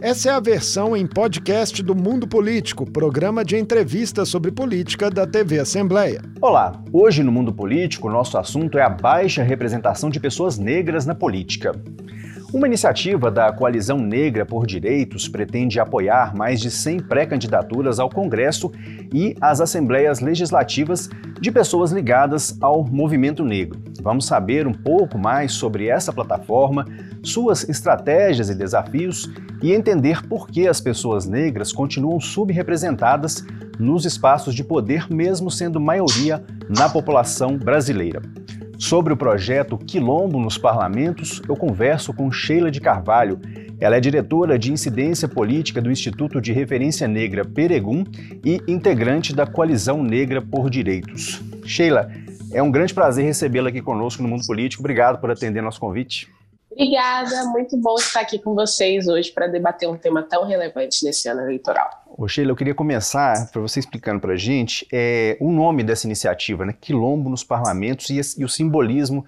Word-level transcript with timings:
Essa 0.00 0.30
é 0.30 0.32
a 0.32 0.38
versão 0.38 0.96
em 0.96 1.04
podcast 1.04 1.82
do 1.82 1.92
Mundo 1.92 2.28
Político, 2.28 2.88
programa 2.88 3.44
de 3.44 3.56
entrevistas 3.56 4.28
sobre 4.28 4.52
política 4.52 5.10
da 5.10 5.26
TV 5.26 5.58
Assembleia. 5.58 6.22
Olá, 6.40 6.80
hoje 6.92 7.24
no 7.24 7.32
Mundo 7.32 7.52
Político, 7.52 8.08
nosso 8.08 8.38
assunto 8.38 8.78
é 8.78 8.82
a 8.82 8.88
baixa 8.88 9.42
representação 9.42 10.08
de 10.08 10.20
pessoas 10.20 10.56
negras 10.56 11.04
na 11.04 11.16
política. 11.16 11.72
Uma 12.50 12.66
iniciativa 12.66 13.30
da 13.30 13.52
Coalizão 13.52 13.98
Negra 13.98 14.46
por 14.46 14.66
Direitos 14.66 15.28
pretende 15.28 15.78
apoiar 15.78 16.34
mais 16.34 16.58
de 16.58 16.70
100 16.70 17.00
pré-candidaturas 17.00 18.00
ao 18.00 18.08
Congresso 18.08 18.72
e 19.12 19.36
às 19.38 19.60
Assembleias 19.60 20.20
Legislativas 20.20 21.10
de 21.38 21.52
pessoas 21.52 21.92
ligadas 21.92 22.56
ao 22.62 22.82
movimento 22.84 23.44
negro. 23.44 23.78
Vamos 24.00 24.24
saber 24.24 24.66
um 24.66 24.72
pouco 24.72 25.18
mais 25.18 25.52
sobre 25.52 25.88
essa 25.88 26.10
plataforma, 26.10 26.86
suas 27.22 27.68
estratégias 27.68 28.48
e 28.48 28.54
desafios 28.54 29.30
e 29.62 29.72
entender 29.72 30.26
por 30.26 30.48
que 30.48 30.66
as 30.66 30.80
pessoas 30.80 31.26
negras 31.26 31.70
continuam 31.70 32.18
subrepresentadas 32.18 33.44
nos 33.78 34.06
espaços 34.06 34.54
de 34.54 34.64
poder, 34.64 35.06
mesmo 35.10 35.50
sendo 35.50 35.78
maioria 35.78 36.42
na 36.66 36.88
população 36.88 37.58
brasileira. 37.58 38.22
Sobre 38.78 39.12
o 39.12 39.16
projeto 39.16 39.76
Quilombo 39.76 40.38
nos 40.38 40.56
Parlamentos, 40.56 41.42
eu 41.48 41.56
converso 41.56 42.14
com 42.14 42.30
Sheila 42.30 42.70
de 42.70 42.80
Carvalho. 42.80 43.40
Ela 43.80 43.96
é 43.96 44.00
diretora 44.00 44.56
de 44.56 44.72
incidência 44.72 45.26
política 45.26 45.82
do 45.82 45.90
Instituto 45.90 46.40
de 46.40 46.52
Referência 46.52 47.08
Negra 47.08 47.44
Peregum 47.44 48.04
e 48.44 48.60
integrante 48.68 49.34
da 49.34 49.46
Coalizão 49.46 50.00
Negra 50.00 50.40
por 50.40 50.70
Direitos. 50.70 51.42
Sheila, 51.64 52.08
é 52.52 52.62
um 52.62 52.70
grande 52.70 52.94
prazer 52.94 53.24
recebê-la 53.24 53.68
aqui 53.68 53.82
conosco 53.82 54.22
no 54.22 54.28
Mundo 54.28 54.46
Político. 54.46 54.80
Obrigado 54.80 55.20
por 55.20 55.28
atender 55.28 55.60
nosso 55.60 55.80
convite. 55.80 56.32
Obrigada, 56.70 57.46
muito 57.46 57.76
bom 57.76 57.96
estar 57.96 58.20
aqui 58.20 58.38
com 58.38 58.54
vocês 58.54 59.08
hoje 59.08 59.32
para 59.32 59.48
debater 59.48 59.88
um 59.88 59.96
tema 59.96 60.22
tão 60.22 60.46
relevante 60.46 61.04
nesse 61.04 61.28
ano 61.28 61.40
eleitoral. 61.40 62.07
Ô 62.20 62.26
Sheila, 62.26 62.50
eu 62.50 62.56
queria 62.56 62.74
começar 62.74 63.48
para 63.52 63.62
você 63.62 63.78
explicando 63.78 64.18
para 64.18 64.32
a 64.32 64.36
gente 64.36 64.84
é, 64.92 65.36
o 65.40 65.52
nome 65.52 65.84
dessa 65.84 66.04
iniciativa, 66.04 66.66
né? 66.66 66.74
Quilombo 66.80 67.30
nos 67.30 67.44
Parlamentos 67.44 68.10
e, 68.10 68.20
e, 68.40 68.44
o 68.44 68.48
simbolismo 68.48 69.24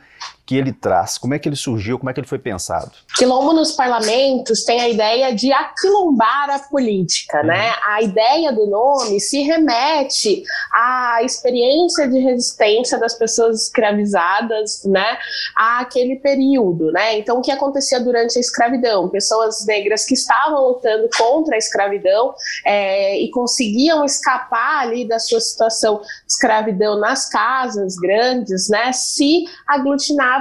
que 0.51 0.57
ele 0.57 0.73
traz. 0.73 1.17
Como 1.17 1.33
é 1.33 1.39
que 1.39 1.49
ele 1.49 1.55
surgiu, 1.55 1.97
como 1.97 2.11
é 2.11 2.13
que 2.13 2.19
ele 2.19 2.27
foi 2.27 2.41
pensado? 2.41 2.91
Quilombo 3.15 3.53
nos 3.53 3.71
Parlamentos 3.71 4.65
tem 4.65 4.81
a 4.81 4.89
ideia 4.89 5.33
de 5.33 5.53
aquilombar 5.53 6.51
a 6.51 6.59
política, 6.59 7.39
uhum. 7.39 7.47
né? 7.47 7.73
A 7.87 8.03
ideia 8.03 8.51
do 8.51 8.67
nome 8.67 9.21
se 9.21 9.43
remete 9.43 10.43
à 10.75 11.23
experiência 11.23 12.09
de 12.09 12.19
resistência 12.19 12.99
das 12.99 13.15
pessoas 13.15 13.63
escravizadas, 13.63 14.83
né? 14.87 15.19
Àquele 15.57 16.17
período, 16.17 16.91
né? 16.91 17.17
Então, 17.17 17.39
o 17.39 17.43
que 17.43 17.53
acontecia 17.53 18.01
durante 18.01 18.37
a 18.37 18.41
escravidão? 18.41 19.09
Pessoas 19.09 19.65
negras 19.65 20.05
que 20.05 20.15
estavam 20.15 20.67
lutando 20.67 21.09
contra 21.17 21.55
a 21.55 21.59
escravidão 21.59 22.35
é, 22.67 23.21
e 23.21 23.31
conseguiam 23.31 24.05
escapar 24.05 24.81
ali 24.81 25.07
da 25.07 25.21
sua 25.21 25.39
situação 25.39 25.99
de 26.01 26.07
escravidão 26.27 26.99
nas 26.99 27.29
casas 27.29 27.95
grandes, 27.95 28.69
né, 28.69 28.93
se 28.93 29.45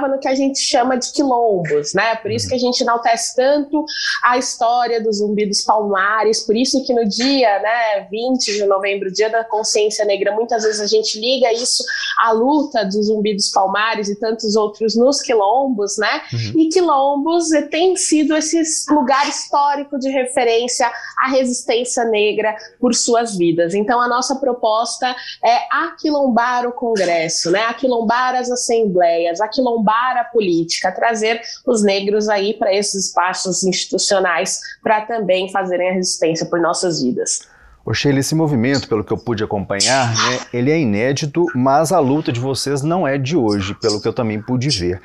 aglutinava 0.00 0.08
no 0.08 0.18
que 0.18 0.28
a 0.28 0.34
gente 0.34 0.58
chama 0.58 0.96
de 0.96 1.12
quilombos, 1.12 1.94
né, 1.94 2.16
por 2.16 2.30
isso 2.30 2.48
que 2.48 2.54
a 2.54 2.58
gente 2.58 2.80
enaltece 2.80 3.34
tanto 3.36 3.84
a 4.24 4.38
história 4.38 5.02
dos 5.02 5.18
Zumbi 5.18 5.46
dos 5.46 5.62
Palmares, 5.62 6.40
por 6.40 6.56
isso 6.56 6.82
que 6.84 6.92
no 6.94 7.06
dia, 7.06 7.58
né, 7.60 8.08
20 8.10 8.52
de 8.52 8.64
novembro, 8.66 9.12
dia 9.12 9.28
da 9.28 9.44
consciência 9.44 10.04
negra, 10.04 10.34
muitas 10.34 10.62
vezes 10.62 10.80
a 10.80 10.86
gente 10.86 11.20
liga 11.20 11.52
isso 11.52 11.84
à 12.18 12.32
luta 12.32 12.84
dos 12.84 13.06
Zumbi 13.06 13.34
dos 13.34 13.50
Palmares 13.50 14.08
e 14.08 14.18
tantos 14.18 14.56
outros 14.56 14.96
nos 14.96 15.20
quilombos, 15.20 15.96
né, 15.98 16.22
uhum. 16.32 16.60
e 16.60 16.68
quilombos 16.68 17.48
tem 17.70 17.96
sido 17.96 18.36
esse 18.36 18.60
lugar 18.90 19.28
histórico 19.28 19.98
de 19.98 20.08
referência 20.10 20.90
à 21.18 21.28
resistência 21.28 22.04
negra 22.04 22.20
negra 22.20 22.56
por 22.78 22.94
suas 22.94 23.36
vidas. 23.36 23.74
Então, 23.74 24.00
a 24.00 24.08
nossa 24.08 24.36
proposta 24.36 25.14
é 25.44 25.58
aquilombar 25.70 26.66
o 26.66 26.72
Congresso, 26.72 27.50
né? 27.50 27.60
aquilombar 27.64 28.34
as 28.34 28.50
assembleias, 28.50 29.40
aquilombar 29.40 29.79
a 30.16 30.24
política, 30.24 30.92
trazer 30.92 31.40
os 31.66 31.82
negros 31.82 32.28
aí 32.28 32.54
para 32.54 32.74
esses 32.74 33.06
espaços 33.06 33.64
institucionais 33.64 34.60
para 34.82 35.02
também 35.02 35.50
fazerem 35.50 35.90
a 35.90 35.92
resistência 35.92 36.46
por 36.46 36.60
nossas 36.60 37.02
vidas. 37.02 37.48
Sheila, 37.94 38.20
esse 38.20 38.34
movimento, 38.34 38.88
pelo 38.88 39.02
que 39.02 39.12
eu 39.12 39.18
pude 39.18 39.42
acompanhar, 39.42 40.14
né, 40.14 40.40
ele 40.52 40.70
é 40.70 40.78
inédito, 40.78 41.46
mas 41.54 41.92
a 41.92 41.98
luta 41.98 42.32
de 42.32 42.38
vocês 42.38 42.82
não 42.82 43.06
é 43.06 43.18
de 43.18 43.36
hoje, 43.36 43.74
pelo 43.74 44.00
que 44.00 44.06
eu 44.06 44.12
também 44.12 44.40
pude 44.40 44.68
ver. 44.68 45.00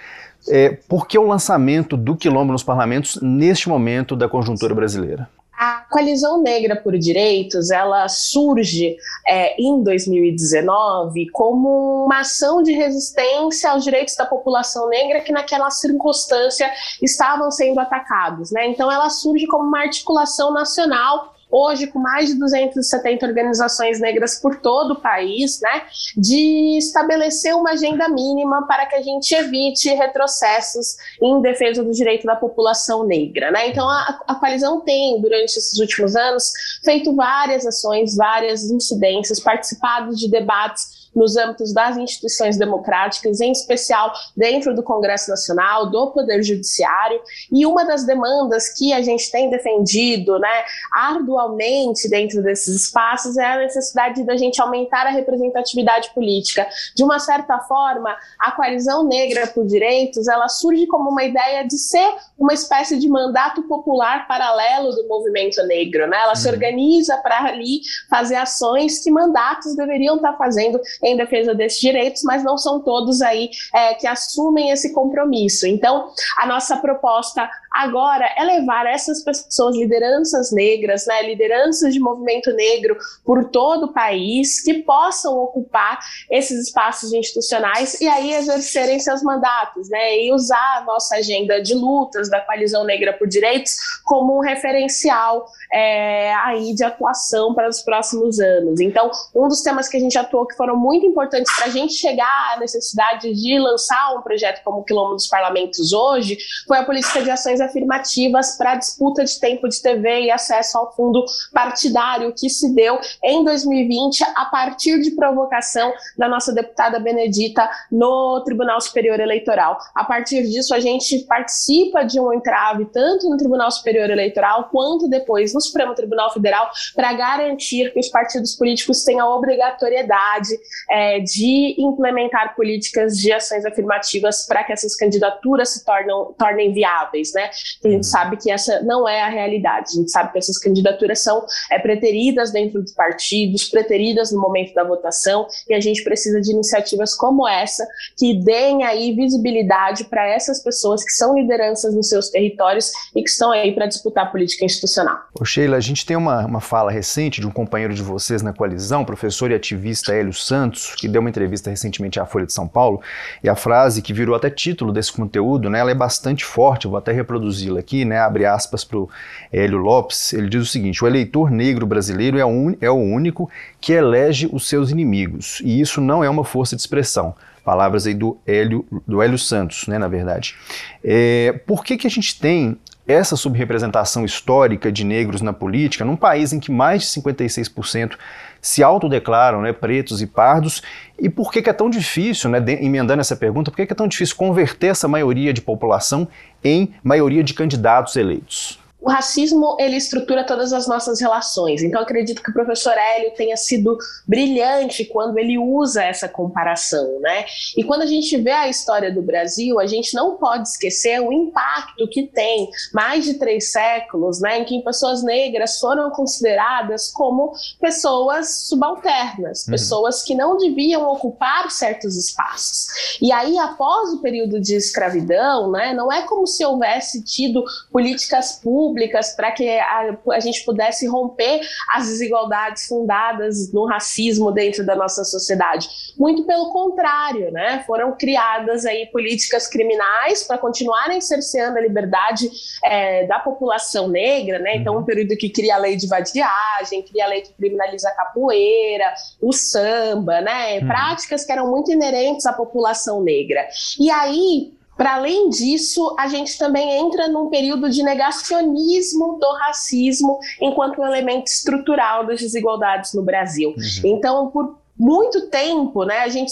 É, 0.47 0.77
por 0.87 1.07
que 1.07 1.17
o 1.17 1.25
lançamento 1.25 1.97
do 1.97 2.15
Quilombo 2.15 2.51
nos 2.51 2.63
parlamentos 2.63 3.19
neste 3.21 3.67
momento 3.67 4.15
da 4.15 4.29
conjuntura 4.29 4.75
brasileira? 4.75 5.27
A 5.57 5.85
Coalizão 5.89 6.41
Negra 6.41 6.75
por 6.75 6.97
Direitos, 6.97 7.71
ela 7.71 8.07
surge 8.09 8.97
é, 9.25 9.59
em 9.61 9.81
2019 9.83 11.29
como 11.31 12.05
uma 12.05 12.19
ação 12.19 12.61
de 12.61 12.73
resistência 12.73 13.71
aos 13.71 13.83
direitos 13.83 14.15
da 14.15 14.25
população 14.25 14.89
negra 14.89 15.21
que 15.21 15.31
naquela 15.31 15.69
circunstância 15.69 16.69
estavam 17.01 17.49
sendo 17.51 17.79
atacados. 17.79 18.51
Né? 18.51 18.67
Então 18.67 18.91
ela 18.91 19.09
surge 19.09 19.47
como 19.47 19.63
uma 19.63 19.81
articulação 19.81 20.51
nacional 20.51 21.34
hoje 21.49 21.87
com 21.87 21.99
mais 21.99 22.29
de 22.29 22.35
270 22.35 23.25
organizações 23.25 23.99
negras 23.99 24.39
por 24.39 24.57
todo 24.57 24.91
o 24.91 25.01
país, 25.01 25.59
né, 25.61 25.83
de 26.17 26.77
estabelecer 26.77 27.55
uma 27.55 27.71
agenda 27.71 28.07
mínima 28.09 28.65
para 28.67 28.85
que 28.85 28.95
a 28.95 29.01
gente 29.01 29.33
evite 29.33 29.89
retrocessos 29.89 30.97
em 31.21 31.41
defesa 31.41 31.83
do 31.83 31.91
direito 31.91 32.25
da 32.25 32.35
população 32.35 33.05
negra, 33.05 33.51
né? 33.51 33.69
Então 33.69 33.87
a, 33.89 34.19
a 34.27 34.35
coalizão 34.35 34.81
tem 34.81 35.21
durante 35.21 35.57
esses 35.57 35.77
últimos 35.79 36.15
anos 36.15 36.51
feito 36.83 37.15
várias 37.15 37.65
ações, 37.65 38.15
várias 38.15 38.63
incidências, 38.63 39.39
participado 39.39 40.15
de 40.15 40.29
debates 40.29 41.04
nos 41.15 41.37
âmbitos 41.37 41.73
das 41.73 41.97
instituições 41.97 42.57
democráticas, 42.57 43.39
em 43.39 43.51
especial 43.51 44.11
dentro 44.35 44.75
do 44.75 44.83
Congresso 44.83 45.29
Nacional, 45.29 45.89
do 45.89 46.11
Poder 46.11 46.43
Judiciário. 46.43 47.21
E 47.51 47.65
uma 47.65 47.85
das 47.85 48.05
demandas 48.05 48.69
que 48.69 48.91
a 48.91 49.01
gente 49.01 49.31
tem 49.31 49.49
defendido 49.49 50.37
né, 50.39 50.63
arduamente 50.91 52.09
dentro 52.09 52.43
desses 52.43 52.83
espaços 52.83 53.37
é 53.37 53.45
a 53.45 53.57
necessidade 53.57 54.23
da 54.23 54.35
gente 54.35 54.61
aumentar 54.61 55.07
a 55.07 55.11
representatividade 55.11 56.13
política. 56.13 56.67
De 56.95 57.03
uma 57.03 57.19
certa 57.19 57.59
forma, 57.59 58.15
a 58.39 58.51
coalizão 58.51 59.03
negra 59.03 59.47
por 59.47 59.65
direitos 59.65 60.27
ela 60.27 60.47
surge 60.49 60.85
como 60.87 61.09
uma 61.09 61.23
ideia 61.23 61.65
de 61.67 61.77
ser 61.77 62.13
uma 62.37 62.53
espécie 62.53 62.99
de 62.99 63.07
mandato 63.07 63.63
popular 63.63 64.27
paralelo 64.27 64.91
do 64.91 65.07
movimento 65.07 65.61
negro. 65.67 66.07
Né? 66.07 66.17
Ela 66.17 66.29
uhum. 66.29 66.35
se 66.35 66.49
organiza 66.49 67.17
para 67.17 67.45
ali 67.45 67.81
fazer 68.09 68.35
ações 68.35 69.03
que 69.03 69.11
mandatos 69.11 69.75
deveriam 69.75 70.17
estar 70.17 70.33
fazendo 70.37 70.79
em 71.03 71.15
defesa 71.15 71.55
desses 71.55 71.79
direitos, 71.79 72.23
mas 72.23 72.43
não 72.43 72.57
são 72.57 72.81
todos 72.81 73.21
aí 73.21 73.49
é, 73.73 73.93
que 73.93 74.07
assumem 74.07 74.71
esse 74.71 74.93
compromisso. 74.93 75.65
Então, 75.65 76.09
a 76.39 76.45
nossa 76.45 76.77
proposta 76.77 77.49
agora 77.71 78.25
é 78.37 78.43
levar 78.43 78.85
essas 78.85 79.23
pessoas, 79.23 79.75
lideranças 79.75 80.51
negras, 80.51 81.05
né, 81.05 81.23
lideranças 81.23 81.93
de 81.93 81.99
movimento 81.99 82.51
negro 82.53 82.97
por 83.23 83.49
todo 83.49 83.87
o 83.87 83.93
país, 83.93 84.61
que 84.61 84.75
possam 84.75 85.37
ocupar 85.37 85.99
esses 86.31 86.67
espaços 86.67 87.11
institucionais 87.11 87.99
e 87.99 88.07
aí 88.07 88.33
exercerem 88.33 88.99
seus 88.99 89.21
mandatos, 89.21 89.89
né, 89.89 90.19
e 90.19 90.33
usar 90.33 90.77
a 90.77 90.85
nossa 90.85 91.17
agenda 91.17 91.61
de 91.61 91.73
lutas 91.73 92.24
da 92.29 92.41
Coalizão 92.41 92.83
Negra 92.83 93.13
por 93.13 93.27
Direitos 93.27 93.75
como 94.03 94.37
um 94.37 94.39
referencial 94.39 95.45
é, 95.71 96.33
aí 96.35 96.73
de 96.73 96.83
atuação 96.83 97.53
para 97.53 97.67
os 97.67 97.81
próximos 97.81 98.39
anos. 98.39 98.79
Então, 98.79 99.09
um 99.35 99.47
dos 99.47 99.61
temas 99.61 99.87
que 99.87 99.97
a 99.97 99.99
gente 99.99 100.17
atuou 100.17 100.45
que 100.45 100.55
foram 100.55 100.77
muito 100.77 101.05
importantes 101.05 101.53
para 101.55 101.65
a 101.65 101.69
gente 101.69 101.93
chegar 101.93 102.53
à 102.53 102.59
necessidade 102.59 103.33
de 103.33 103.59
lançar 103.59 104.15
um 104.15 104.21
projeto 104.21 104.63
como 104.63 104.79
o 104.79 104.83
Quilombo 104.83 105.15
dos 105.15 105.27
Parlamentos 105.27 105.93
hoje 105.93 106.37
foi 106.67 106.77
a 106.77 106.85
política 106.85 107.21
de 107.21 107.29
ações 107.29 107.59
afirmativas 107.59 108.57
para 108.57 108.75
disputa 108.75 109.23
de 109.23 109.39
tempo 109.39 109.67
de 109.67 109.81
TV 109.81 110.23
e 110.23 110.31
acesso 110.31 110.77
ao 110.77 110.95
fundo 110.95 111.23
partidário 111.53 112.33
que 112.33 112.49
se 112.49 112.73
deu 112.73 112.99
em 113.23 113.43
2020 113.43 114.23
a 114.35 114.45
partir 114.45 114.99
de 115.01 115.11
provocação 115.11 115.93
da 116.17 116.27
nossa 116.27 116.53
deputada 116.53 116.99
Benedita 116.99 117.69
no 117.91 118.41
Tribunal 118.43 118.79
Superior 118.81 119.19
Eleitoral. 119.19 119.77
A 119.93 120.03
partir 120.03 120.43
disso, 120.43 120.73
a 120.73 120.79
gente 120.79 121.19
participa 121.19 122.03
de 122.03 122.14
um 122.19 122.33
entrave 122.33 122.85
tanto 122.85 123.29
no 123.29 123.37
Tribunal 123.37 123.71
Superior 123.71 124.09
Eleitoral 124.09 124.69
quanto 124.71 125.07
depois 125.07 125.53
no 125.53 125.61
Supremo 125.61 125.93
Tribunal 125.93 126.31
Federal 126.31 126.69
para 126.95 127.13
garantir 127.13 127.91
que 127.93 127.99
os 127.99 128.09
partidos 128.09 128.55
políticos 128.55 129.03
tenham 129.03 129.27
a 129.27 129.35
obrigatoriedade 129.35 130.49
é, 130.89 131.19
de 131.19 131.75
implementar 131.77 132.55
políticas 132.55 133.17
de 133.17 133.31
ações 133.31 133.65
afirmativas 133.65 134.45
para 134.45 134.63
que 134.63 134.73
essas 134.73 134.95
candidaturas 134.95 135.69
se 135.69 135.85
tornam, 135.85 136.33
tornem 136.37 136.73
viáveis, 136.73 137.33
né? 137.33 137.49
A 137.83 137.87
gente 137.87 137.97
uhum. 137.97 138.03
sabe 138.03 138.37
que 138.37 138.51
essa 138.51 138.81
não 138.81 139.07
é 139.07 139.21
a 139.21 139.29
realidade. 139.29 139.91
A 139.91 139.99
gente 139.99 140.11
sabe 140.11 140.31
que 140.31 140.37
essas 140.37 140.57
candidaturas 140.57 141.19
são 141.21 141.45
é, 141.71 141.79
preteridas 141.79 142.51
dentro 142.51 142.81
dos 142.81 142.93
partidos, 142.93 143.69
preteridas 143.69 144.31
no 144.31 144.39
momento 144.39 144.73
da 144.73 144.83
votação, 144.83 145.47
e 145.69 145.73
a 145.73 145.79
gente 145.79 146.03
precisa 146.03 146.39
de 146.41 146.51
iniciativas 146.51 147.15
como 147.15 147.47
essa 147.47 147.85
que 148.17 148.33
deem 148.33 148.83
aí 148.83 149.15
visibilidade 149.15 150.05
para 150.05 150.27
essas 150.27 150.61
pessoas 150.61 151.03
que 151.03 151.11
são 151.11 151.35
lideranças 151.35 151.93
nos 152.05 152.09
seus 152.09 152.29
territórios 152.29 152.91
e 153.15 153.21
que 153.21 153.29
estão 153.29 153.51
aí 153.51 153.73
para 153.73 153.87
disputar 153.87 154.25
a 154.25 154.27
política 154.27 154.63
institucional. 154.63 155.17
Ô 155.39 155.43
Sheila, 155.43 155.77
a 155.77 155.79
gente 155.79 156.05
tem 156.05 156.15
uma, 156.15 156.45
uma 156.45 156.61
fala 156.61 156.91
recente 156.91 157.41
de 157.41 157.47
um 157.47 157.51
companheiro 157.51 157.93
de 157.93 158.03
vocês 158.03 158.41
na 158.41 158.53
coalizão, 158.53 159.03
professor 159.03 159.51
e 159.51 159.55
ativista 159.55 160.13
Hélio 160.13 160.33
Santos, 160.33 160.95
que 160.95 161.07
deu 161.07 161.21
uma 161.21 161.29
entrevista 161.29 161.69
recentemente 161.69 162.19
à 162.19 162.25
Folha 162.25 162.45
de 162.45 162.53
São 162.53 162.67
Paulo, 162.67 163.01
e 163.43 163.49
a 163.49 163.55
frase 163.55 164.01
que 164.01 164.13
virou 164.13 164.35
até 164.35 164.49
título 164.49 164.91
desse 164.91 165.11
conteúdo, 165.11 165.69
né, 165.69 165.79
ela 165.79 165.91
é 165.91 165.95
bastante 165.95 166.45
forte, 166.45 166.87
vou 166.87 166.97
até 166.97 167.11
reproduzi-la 167.11 167.79
aqui, 167.79 168.05
né, 168.05 168.19
abre 168.19 168.45
aspas 168.45 168.83
para 168.83 168.97
o 168.97 169.09
Hélio 169.51 169.77
Lopes, 169.77 170.33
ele 170.33 170.49
diz 170.49 170.61
o 170.61 170.65
seguinte, 170.65 171.03
o 171.03 171.07
eleitor 171.07 171.49
negro 171.49 171.85
brasileiro 171.85 172.37
é, 172.37 172.45
un, 172.45 172.75
é 172.79 172.89
o 172.89 172.95
único 172.95 173.49
que 173.81 173.93
elege 173.93 174.49
os 174.51 174.67
seus 174.67 174.91
inimigos, 174.91 175.61
e 175.63 175.79
isso 175.81 175.99
não 175.99 176.23
é 176.23 176.29
uma 176.29 176.43
força 176.43 176.75
de 176.75 176.81
expressão. 176.81 177.35
Palavras 177.65 178.05
aí 178.05 178.13
do 178.13 178.37
Hélio, 178.45 178.85
do 179.07 179.23
Hélio 179.23 179.39
Santos, 179.39 179.87
né, 179.87 179.97
na 179.97 180.07
verdade. 180.07 180.55
É, 181.03 181.59
por 181.65 181.83
que, 181.83 181.97
que 181.97 182.05
a 182.05 182.09
gente 182.09 182.39
tem 182.39 182.77
essa 183.07 183.35
subrepresentação 183.35 184.23
histórica 184.23 184.91
de 184.91 185.03
negros 185.03 185.41
na 185.41 185.51
política, 185.51 186.05
num 186.05 186.15
país 186.15 186.53
em 186.53 186.59
que 186.59 186.71
mais 186.71 187.01
de 187.01 187.21
56% 187.21 188.17
se 188.61 188.83
autodeclaram 188.83 189.61
né, 189.61 189.73
pretos 189.73 190.21
e 190.21 190.27
pardos, 190.27 190.81
e 191.19 191.29
por 191.29 191.51
que, 191.51 191.61
que 191.61 191.69
é 191.69 191.73
tão 191.73 191.89
difícil, 191.89 192.49
né, 192.49 192.59
de, 192.59 192.73
emendando 192.73 193.21
essa 193.21 193.35
pergunta, 193.35 193.69
por 193.69 193.77
que, 193.77 193.85
que 193.85 193.93
é 193.93 193.95
tão 193.95 194.07
difícil 194.07 194.35
converter 194.35 194.87
essa 194.87 195.07
maioria 195.07 195.51
de 195.51 195.61
população 195.61 196.27
em 196.63 196.93
maioria 197.03 197.43
de 197.43 197.53
candidatos 197.53 198.15
eleitos? 198.15 198.79
O 199.05 199.09
racismo 199.09 199.77
ele 199.79 199.95
estrutura 199.95 200.43
todas 200.43 200.73
as 200.73 200.87
nossas 200.87 201.21
relações. 201.21 201.83
Então 201.83 202.01
acredito 202.01 202.41
que 202.41 202.49
o 202.49 202.53
professor 202.53 202.93
Hélio 202.93 203.31
tenha 203.35 203.55
sido 203.55 203.95
brilhante 204.27 205.05
quando 205.05 205.37
ele 205.37 205.59
usa 205.59 206.03
essa 206.03 206.27
comparação, 206.27 207.19
né? 207.19 207.45
E 207.77 207.83
quando 207.83 208.01
a 208.01 208.07
gente 208.07 208.35
vê 208.37 208.49
a 208.49 208.67
história 208.67 209.13
do 209.13 209.21
Brasil, 209.21 209.79
a 209.79 209.85
gente 209.85 210.15
não 210.15 210.37
pode 210.37 210.69
esquecer 210.69 211.21
o 211.21 211.31
impacto 211.31 212.07
que 212.07 212.23
tem 212.23 212.67
mais 212.91 213.25
de 213.25 213.35
três 213.35 213.71
séculos, 213.71 214.41
né, 214.41 214.59
em 214.59 214.65
que 214.65 214.81
pessoas 214.81 215.23
negras 215.23 215.77
foram 215.79 216.09
consideradas 216.09 217.11
como 217.11 217.53
pessoas 217.79 218.67
subalternas, 218.67 219.65
uhum. 219.65 219.71
pessoas 219.71 220.23
que 220.23 220.33
não 220.33 220.57
deviam 220.57 221.07
ocupar 221.11 221.69
certos 221.69 222.17
espaços. 222.17 222.87
E 223.21 223.31
aí, 223.31 223.55
após 223.59 224.13
o 224.13 224.21
período 224.21 224.59
de 224.59 224.75
escravidão, 224.75 225.69
né, 225.69 225.93
não 225.93 226.11
é 226.11 226.23
como 226.23 226.47
se 226.47 226.65
houvesse 226.65 227.23
tido 227.23 227.63
políticas 227.91 228.53
públicas 228.53 228.94
públicas 228.95 229.35
para 229.35 229.51
que 229.51 229.69
a, 229.77 230.17
a, 230.31 230.39
gente 230.39 230.63
pudesse 230.63 231.05
romper 231.05 231.59
as 231.93 232.07
desigualdades 232.07 232.87
fundadas 232.87 233.71
no 233.73 233.85
racismo 233.85 234.51
dentro 234.51 234.85
da 234.85 234.95
nossa 234.95 235.25
sociedade. 235.25 235.89
Muito 236.17 236.45
pelo 236.45 236.71
contrário, 236.71 237.51
né? 237.51 237.83
Foram 237.85 238.15
criadas 238.15 238.85
aí 238.85 239.07
políticas 239.07 239.67
criminais 239.67 240.43
para 240.43 240.57
continuarem 240.57 241.19
cerceando 241.19 241.77
a 241.77 241.81
liberdade 241.81 242.49
é, 242.83 243.25
da 243.27 243.37
população 243.39 244.07
negra, 244.07 244.59
né? 244.59 244.77
Então, 244.77 244.93
um 244.93 244.97
uhum. 244.99 245.03
período 245.03 245.35
que 245.35 245.49
cria 245.49 245.75
a 245.75 245.77
lei 245.77 245.97
de 245.97 246.07
vadiagem, 246.07 247.01
cria 247.03 247.25
a 247.25 247.27
lei 247.27 247.41
que 247.41 247.53
criminaliza 247.53 248.07
a 248.07 248.13
capoeira, 248.13 249.13
o 249.41 249.51
samba, 249.51 250.39
né? 250.39 250.79
Uhum. 250.79 250.87
Práticas 250.87 251.43
que 251.43 251.51
eram 251.51 251.69
muito 251.69 251.91
inerentes 251.91 252.45
à 252.45 252.53
população 252.53 253.21
negra. 253.21 253.67
E 253.99 254.09
aí, 254.09 254.71
para 254.97 255.15
além 255.15 255.49
disso, 255.49 256.15
a 256.17 256.27
gente 256.27 256.57
também 256.57 256.99
entra 256.99 257.27
num 257.27 257.49
período 257.49 257.89
de 257.89 258.01
negacionismo 258.01 259.37
do 259.39 259.51
racismo 259.59 260.39
enquanto 260.61 261.01
um 261.01 261.05
elemento 261.05 261.47
estrutural 261.47 262.25
das 262.25 262.39
desigualdades 262.39 263.13
no 263.13 263.21
Brasil. 263.21 263.69
Uhum. 263.69 264.17
Então, 264.17 264.49
por 264.51 264.77
muito 264.97 265.47
tempo, 265.47 266.05
né, 266.05 266.19
a 266.19 266.29
gente 266.29 266.51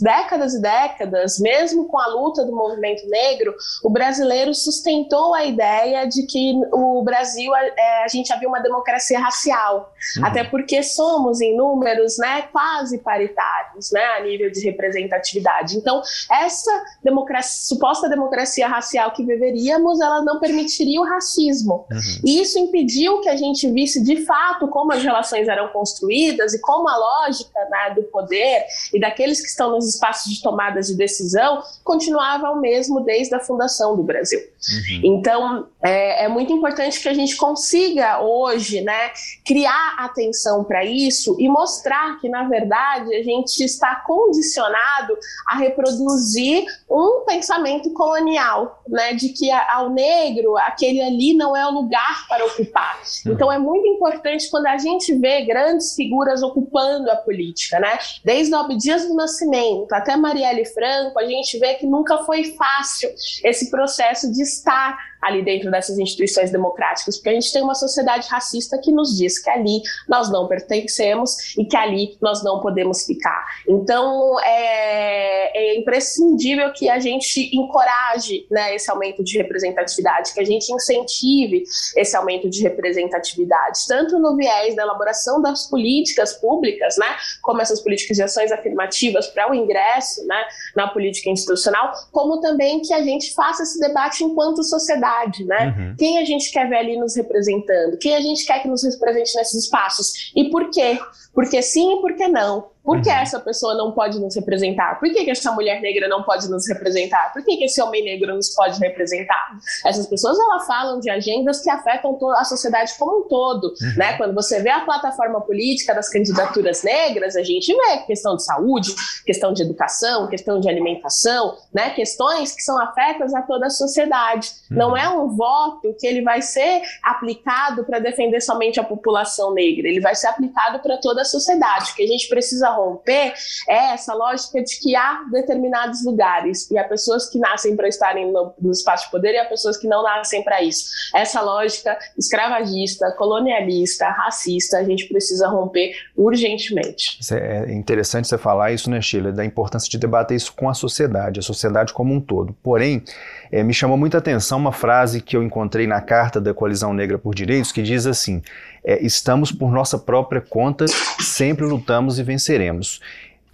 décadas 0.00 0.54
e 0.54 0.60
décadas, 0.60 1.38
mesmo 1.38 1.86
com 1.86 1.98
a 1.98 2.06
luta 2.08 2.44
do 2.44 2.54
movimento 2.54 3.06
negro, 3.08 3.54
o 3.82 3.88
brasileiro 3.88 4.54
sustentou 4.54 5.34
a 5.34 5.44
ideia 5.44 6.06
de 6.06 6.26
que 6.26 6.54
o 6.72 7.02
Brasil 7.02 7.54
é, 7.56 8.04
a 8.04 8.08
gente 8.08 8.32
havia 8.32 8.48
uma 8.48 8.60
democracia 8.60 9.18
racial, 9.18 9.92
uhum. 10.18 10.26
até 10.26 10.44
porque 10.44 10.82
somos 10.82 11.40
em 11.40 11.56
números, 11.56 12.18
né, 12.18 12.42
quase 12.52 12.98
paritários, 12.98 13.90
né, 13.90 14.04
a 14.18 14.20
nível 14.20 14.50
de 14.50 14.60
representatividade. 14.60 15.76
Então, 15.76 16.02
essa 16.30 16.70
democracia, 17.02 17.50
suposta 17.66 18.08
democracia 18.08 18.68
racial 18.68 19.12
que 19.12 19.24
viveríamos, 19.24 20.00
ela 20.00 20.22
não 20.22 20.38
permitiria 20.38 21.00
o 21.00 21.04
racismo. 21.04 21.86
Uhum. 21.90 22.20
E 22.26 22.42
isso 22.42 22.58
impediu 22.58 23.20
que 23.20 23.28
a 23.28 23.36
gente 23.36 23.70
visse 23.70 24.02
de 24.02 24.24
fato 24.24 24.68
como 24.68 24.92
as 24.92 25.02
relações 25.02 25.48
eram 25.48 25.68
construídas 25.68 26.52
e 26.52 26.60
como 26.60 26.88
a 26.88 26.96
lógica 26.96 27.69
né, 27.70 27.94
do 27.94 28.02
poder 28.02 28.64
e 28.92 29.00
daqueles 29.00 29.40
que 29.40 29.46
estão 29.46 29.70
nos 29.70 29.94
espaços 29.94 30.34
de 30.34 30.42
tomadas 30.42 30.88
de 30.88 30.96
decisão 30.96 31.62
continuava 31.84 32.50
o 32.50 32.60
mesmo 32.60 33.00
desde 33.00 33.34
a 33.34 33.40
fundação 33.40 33.96
do 33.96 34.02
Brasil. 34.02 34.40
Uhum. 34.68 35.16
Então, 35.16 35.68
é, 35.82 36.24
é, 36.24 36.28
muito 36.28 36.52
importante 36.52 37.00
que 37.00 37.08
a 37.08 37.14
gente 37.14 37.36
consiga 37.36 38.20
hoje 38.20 38.82
né, 38.82 39.10
criar 39.44 39.94
atenção 39.98 40.64
para 40.64 40.84
isso 40.84 41.34
e 41.38 41.48
mostrar 41.48 42.20
que, 42.20 42.28
na 42.28 42.44
verdade, 42.44 43.14
a 43.14 43.22
gente 43.22 43.64
está 43.64 43.96
condicionado 44.06 45.16
a 45.48 45.56
reproduzir 45.56 46.64
um 46.90 47.24
pensamento 47.26 47.90
colonial, 47.94 48.82
né, 48.86 49.14
de 49.14 49.30
que 49.30 49.50
ao 49.50 49.90
negro, 49.90 50.56
aquele 50.58 51.00
ali 51.00 51.34
não 51.34 51.56
é 51.56 51.66
o 51.66 51.70
lugar 51.70 52.26
para 52.28 52.44
ocupar. 52.44 53.00
Uhum. 53.24 53.32
Então, 53.32 53.50
é 53.50 53.58
muito 53.58 53.86
importante 53.86 54.50
quando 54.50 54.66
a 54.66 54.76
gente 54.76 55.14
vê 55.14 55.42
grandes 55.46 55.94
figuras 55.94 56.42
ocupando 56.42 57.10
a 57.10 57.16
política, 57.16 57.80
né, 57.80 57.98
desde 58.24 58.54
o 58.54 58.68
Dias 58.76 59.06
do 59.06 59.14
Nascimento 59.14 59.92
até 59.92 60.16
Marielle 60.16 60.64
Franco, 60.66 61.18
a 61.18 61.24
gente 61.24 61.58
vê 61.58 61.74
que 61.74 61.86
nunca 61.86 62.18
foi 62.24 62.44
fácil 62.44 63.10
esse 63.42 63.70
processo 63.70 64.30
de 64.30 64.49
estar 64.52 64.98
ali 65.20 65.42
dentro 65.42 65.70
dessas 65.70 65.98
instituições 65.98 66.50
democráticas, 66.50 67.16
porque 67.16 67.30
a 67.30 67.34
gente 67.34 67.52
tem 67.52 67.62
uma 67.62 67.74
sociedade 67.74 68.26
racista 68.28 68.78
que 68.78 68.90
nos 68.90 69.16
diz 69.16 69.38
que 69.38 69.50
ali 69.50 69.82
nós 70.08 70.30
não 70.30 70.48
pertencemos 70.48 71.56
e 71.56 71.64
que 71.64 71.76
ali 71.76 72.16
nós 72.20 72.42
não 72.42 72.60
podemos 72.60 73.04
ficar. 73.04 73.44
Então 73.68 74.38
é, 74.40 75.74
é 75.74 75.78
imprescindível 75.78 76.72
que 76.72 76.88
a 76.88 76.98
gente 76.98 77.54
encoraje 77.54 78.46
né, 78.50 78.74
esse 78.74 78.90
aumento 78.90 79.22
de 79.22 79.36
representatividade, 79.38 80.32
que 80.32 80.40
a 80.40 80.44
gente 80.44 80.72
incentive 80.72 81.64
esse 81.96 82.16
aumento 82.16 82.48
de 82.48 82.62
representatividade, 82.62 83.80
tanto 83.86 84.18
no 84.18 84.36
viés 84.36 84.74
da 84.74 84.82
elaboração 84.82 85.40
das 85.40 85.68
políticas 85.68 86.32
públicas, 86.34 86.96
né, 86.96 87.16
como 87.42 87.60
essas 87.60 87.80
políticas 87.80 88.16
de 88.16 88.22
ações 88.22 88.50
afirmativas 88.52 89.26
para 89.28 89.50
o 89.50 89.54
ingresso 89.54 90.26
né, 90.26 90.42
na 90.74 90.88
política 90.88 91.30
institucional, 91.30 91.92
como 92.10 92.40
também 92.40 92.80
que 92.80 92.94
a 92.94 93.02
gente 93.02 93.34
faça 93.34 93.62
esse 93.62 93.78
debate 93.78 94.24
enquanto 94.24 94.62
sociedade 94.62 95.09
sociedade, 95.10 95.44
né? 95.44 95.74
Uhum. 95.76 95.94
Quem 95.98 96.18
a 96.18 96.24
gente 96.24 96.50
quer 96.52 96.68
ver 96.68 96.76
ali 96.76 96.96
nos 96.96 97.16
representando? 97.16 97.98
Quem 97.98 98.14
a 98.14 98.20
gente 98.20 98.44
quer 98.46 98.62
que 98.62 98.68
nos 98.68 98.82
represente 98.82 99.36
nesses 99.36 99.64
espaços? 99.64 100.32
E 100.34 100.48
por 100.50 100.70
quê? 100.70 100.98
Porque 101.34 101.60
sim 101.62 101.98
e 101.98 102.00
por 102.00 102.14
que 102.14 102.28
não? 102.28 102.68
Por 102.90 103.00
que 103.00 103.08
uhum. 103.08 103.14
essa 103.14 103.38
pessoa 103.38 103.72
não 103.76 103.92
pode 103.92 104.18
nos 104.18 104.34
representar? 104.34 104.98
Por 104.98 105.08
que, 105.12 105.24
que 105.24 105.30
essa 105.30 105.52
mulher 105.52 105.80
negra 105.80 106.08
não 106.08 106.24
pode 106.24 106.50
nos 106.50 106.68
representar? 106.68 107.32
Por 107.32 107.44
que, 107.44 107.56
que 107.56 107.66
esse 107.66 107.80
homem 107.80 108.02
negro 108.02 108.34
nos 108.34 108.52
pode 108.52 108.80
representar? 108.80 109.56
Essas 109.86 110.08
pessoas 110.08 110.36
elas 110.40 110.66
falam 110.66 110.98
de 110.98 111.08
agendas 111.08 111.62
que 111.62 111.70
afetam 111.70 112.18
a 112.32 112.44
sociedade 112.44 112.92
como 112.98 113.18
um 113.18 113.28
todo. 113.28 113.66
Uhum. 113.66 113.94
Né? 113.96 114.16
Quando 114.16 114.34
você 114.34 114.60
vê 114.60 114.70
a 114.70 114.80
plataforma 114.80 115.40
política 115.40 115.94
das 115.94 116.08
candidaturas 116.08 116.82
negras, 116.82 117.36
a 117.36 117.44
gente 117.44 117.72
vê 117.72 117.98
questão 118.08 118.34
de 118.34 118.44
saúde, 118.44 118.92
questão 119.24 119.52
de 119.52 119.62
educação, 119.62 120.26
questão 120.26 120.58
de 120.58 120.68
alimentação, 120.68 121.58
né? 121.72 121.90
questões 121.90 122.56
que 122.56 122.62
são 122.62 122.76
afetas 122.82 123.32
a 123.34 123.42
toda 123.42 123.66
a 123.66 123.70
sociedade. 123.70 124.48
Uhum. 124.68 124.76
Não 124.76 124.96
é 124.96 125.08
um 125.08 125.28
voto 125.28 125.94
que 125.96 126.08
ele 126.08 126.22
vai 126.22 126.42
ser 126.42 126.82
aplicado 127.04 127.84
para 127.84 128.00
defender 128.00 128.40
somente 128.40 128.80
a 128.80 128.82
população 128.82 129.54
negra, 129.54 129.86
ele 129.86 130.00
vai 130.00 130.16
ser 130.16 130.26
aplicado 130.26 130.80
para 130.80 130.98
toda 130.98 131.22
a 131.22 131.24
sociedade. 131.24 131.92
O 131.92 131.94
que 131.94 132.02
a 132.02 132.08
gente 132.08 132.28
precisa 132.28 132.79
romper 132.80 133.32
é 133.68 133.92
essa 133.92 134.14
lógica 134.14 134.62
de 134.62 134.78
que 134.80 134.96
há 134.96 135.22
determinados 135.30 136.04
lugares 136.04 136.70
e 136.70 136.78
há 136.78 136.84
pessoas 136.84 137.28
que 137.28 137.38
nascem 137.38 137.76
para 137.76 137.88
estarem 137.88 138.32
no, 138.32 138.52
no, 138.60 138.70
espaço 138.70 139.06
de 139.06 139.10
poder 139.10 139.32
e 139.34 139.38
há 139.38 139.44
pessoas 139.44 139.76
que 139.76 139.86
não 139.86 140.02
nascem 140.02 140.42
para 140.42 140.62
isso. 140.62 140.86
Essa 141.14 141.40
lógica 141.40 141.98
escravagista, 142.18 143.10
colonialista, 143.12 144.08
racista, 144.08 144.78
a 144.78 144.84
gente 144.84 145.06
precisa 145.06 145.48
romper 145.48 145.92
urgentemente. 146.16 147.18
É 147.32 147.72
interessante 147.72 148.28
você 148.28 148.38
falar 148.38 148.72
isso, 148.72 148.90
né, 148.90 149.00
Sheila, 149.00 149.32
da 149.32 149.44
importância 149.44 149.88
de 149.88 149.98
debater 149.98 150.36
isso 150.36 150.52
com 150.54 150.68
a 150.68 150.74
sociedade, 150.74 151.40
a 151.40 151.42
sociedade 151.42 151.92
como 151.92 152.14
um 152.14 152.20
todo. 152.20 152.54
Porém, 152.62 153.04
é, 153.52 153.62
me 153.62 153.74
chamou 153.74 153.96
muita 153.96 154.18
atenção 154.18 154.58
uma 154.58 154.72
frase 154.72 155.20
que 155.20 155.36
eu 155.36 155.42
encontrei 155.42 155.86
na 155.86 156.00
carta 156.00 156.40
da 156.40 156.54
Coalizão 156.54 156.94
Negra 156.94 157.18
por 157.18 157.34
Direitos 157.34 157.72
que 157.72 157.82
diz 157.82 158.06
assim: 158.06 158.42
é, 158.84 159.04
estamos 159.04 159.50
por 159.50 159.72
nossa 159.72 159.98
própria 159.98 160.40
conta, 160.40 160.86
sempre 161.20 161.66
lutamos 161.66 162.18
e 162.18 162.22
venceremos. 162.22 163.00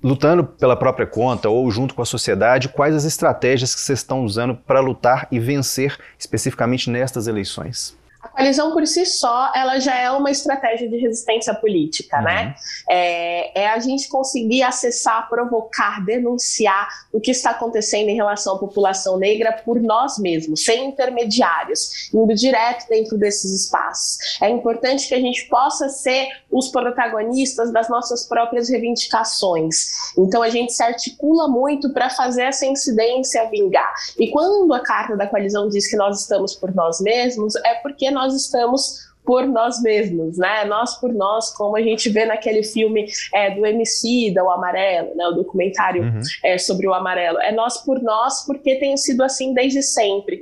lutando 0.02 0.44
pela 0.44 0.76
própria 0.76 1.06
conta 1.06 1.48
ou 1.48 1.68
junto 1.70 1.94
com 1.94 2.02
a 2.02 2.06
sociedade, 2.06 2.68
quais 2.68 2.94
as 2.94 3.04
estratégias 3.04 3.74
que 3.74 3.80
vocês 3.80 3.98
estão 4.00 4.22
usando 4.24 4.54
para 4.54 4.80
lutar 4.80 5.26
e 5.32 5.40
vencer 5.40 5.98
especificamente 6.18 6.90
nestas 6.90 7.26
eleições? 7.26 7.95
A 8.36 8.46
coalizão 8.46 8.72
por 8.72 8.86
si 8.86 9.06
só, 9.06 9.50
ela 9.54 9.78
já 9.78 9.96
é 9.96 10.10
uma 10.10 10.30
estratégia 10.30 10.86
de 10.88 10.98
resistência 10.98 11.54
política, 11.54 12.20
né? 12.20 12.40
uhum. 12.40 12.46
né? 12.48 12.54
É, 12.88 13.62
é, 13.62 13.68
a 13.68 13.78
gente 13.78 14.08
conseguir 14.08 14.62
acessar, 14.62 15.26
provocar, 15.28 16.04
denunciar 16.04 16.86
o 17.12 17.18
que 17.18 17.30
está 17.30 17.50
acontecendo 17.50 18.10
em 18.10 18.14
relação 18.14 18.56
à 18.56 18.58
população 18.58 19.18
negra 19.18 19.52
por 19.52 19.80
nós 19.80 20.18
mesmos, 20.18 20.64
sem 20.64 20.88
intermediários, 20.88 22.10
indo 22.12 22.34
direto 22.34 22.86
dentro 22.88 23.16
desses 23.16 23.64
espaços. 23.64 24.18
É 24.42 24.50
importante 24.50 25.08
que 25.08 25.14
a 25.14 25.20
gente 25.20 25.48
possa 25.48 25.88
ser 25.88 26.28
os 26.50 26.68
protagonistas 26.68 27.72
das 27.72 27.88
nossas 27.88 28.26
próprias 28.28 28.68
reivindicações. 28.68 30.12
Então 30.16 30.42
a 30.42 30.50
gente 30.50 30.72
se 30.72 30.82
articula 30.82 31.48
muito 31.48 31.92
para 31.92 32.10
fazer 32.10 32.42
essa 32.42 32.66
incidência 32.66 33.48
vingar. 33.48 33.94
E 34.18 34.30
quando 34.30 34.72
a 34.74 34.80
carta 34.80 35.16
da 35.16 35.26
coalizão 35.26 35.68
diz 35.68 35.88
que 35.88 35.96
nós 35.96 36.20
estamos 36.20 36.54
por 36.54 36.74
nós 36.74 37.00
mesmos, 37.00 37.56
é 37.56 37.74
porque 37.76 38.10
nós 38.10 38.25
estamos 38.34 39.06
por 39.26 39.44
nós 39.44 39.82
mesmos, 39.82 40.38
né? 40.38 40.64
Nós 40.64 40.94
por 41.00 41.12
nós, 41.12 41.52
como 41.52 41.76
a 41.76 41.82
gente 41.82 42.08
vê 42.08 42.24
naquele 42.24 42.62
filme 42.62 43.06
é, 43.34 43.50
do 43.50 43.66
MC, 43.66 44.32
da 44.32 44.44
O 44.44 44.50
Amarelo, 44.50 45.14
né? 45.16 45.26
O 45.26 45.32
documentário 45.32 46.04
uhum. 46.04 46.20
é, 46.44 46.56
sobre 46.56 46.86
o 46.86 46.94
amarelo. 46.94 47.40
É 47.40 47.50
nós 47.50 47.78
por 47.78 48.00
nós, 48.00 48.46
porque 48.46 48.76
tem 48.76 48.96
sido 48.96 49.24
assim 49.24 49.52
desde 49.52 49.82
sempre, 49.82 50.40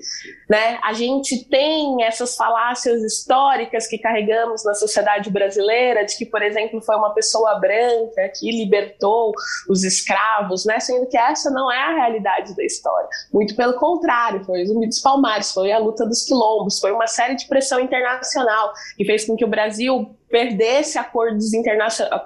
né? 0.48 0.78
A 0.82 0.92
gente 0.92 1.48
tem 1.48 2.04
essas 2.04 2.36
falácias 2.36 3.02
históricas 3.02 3.86
que 3.86 3.96
carregamos 3.96 4.62
na 4.64 4.74
sociedade 4.74 5.30
brasileira, 5.30 6.04
de 6.04 6.16
que, 6.18 6.26
por 6.26 6.42
exemplo, 6.42 6.82
foi 6.82 6.96
uma 6.96 7.14
pessoa 7.14 7.58
branca 7.58 8.30
que 8.38 8.50
libertou 8.50 9.32
os 9.68 9.82
escravos, 9.82 10.66
né? 10.66 10.78
Sendo 10.78 11.06
que 11.06 11.16
essa 11.16 11.50
não 11.50 11.72
é 11.72 11.78
a 11.78 11.94
realidade 11.94 12.54
da 12.54 12.62
história. 12.62 13.08
Muito 13.32 13.56
pelo 13.56 13.74
contrário, 13.74 14.44
foi 14.44 14.62
o 14.62 14.66
Zumbi 14.66 14.86
dos 14.86 15.00
Palmares, 15.00 15.52
foi 15.52 15.72
a 15.72 15.78
luta 15.78 16.04
dos 16.04 16.24
quilombos, 16.24 16.78
foi 16.78 16.92
uma 16.92 17.06
série 17.06 17.34
de 17.34 17.46
pressão 17.46 17.80
internacional 17.80 18.73
que 18.96 19.04
fez 19.04 19.24
com 19.24 19.36
que 19.36 19.44
o 19.44 19.48
Brasil 19.48 20.16
perdesse 20.34 20.98
acordos 20.98 21.52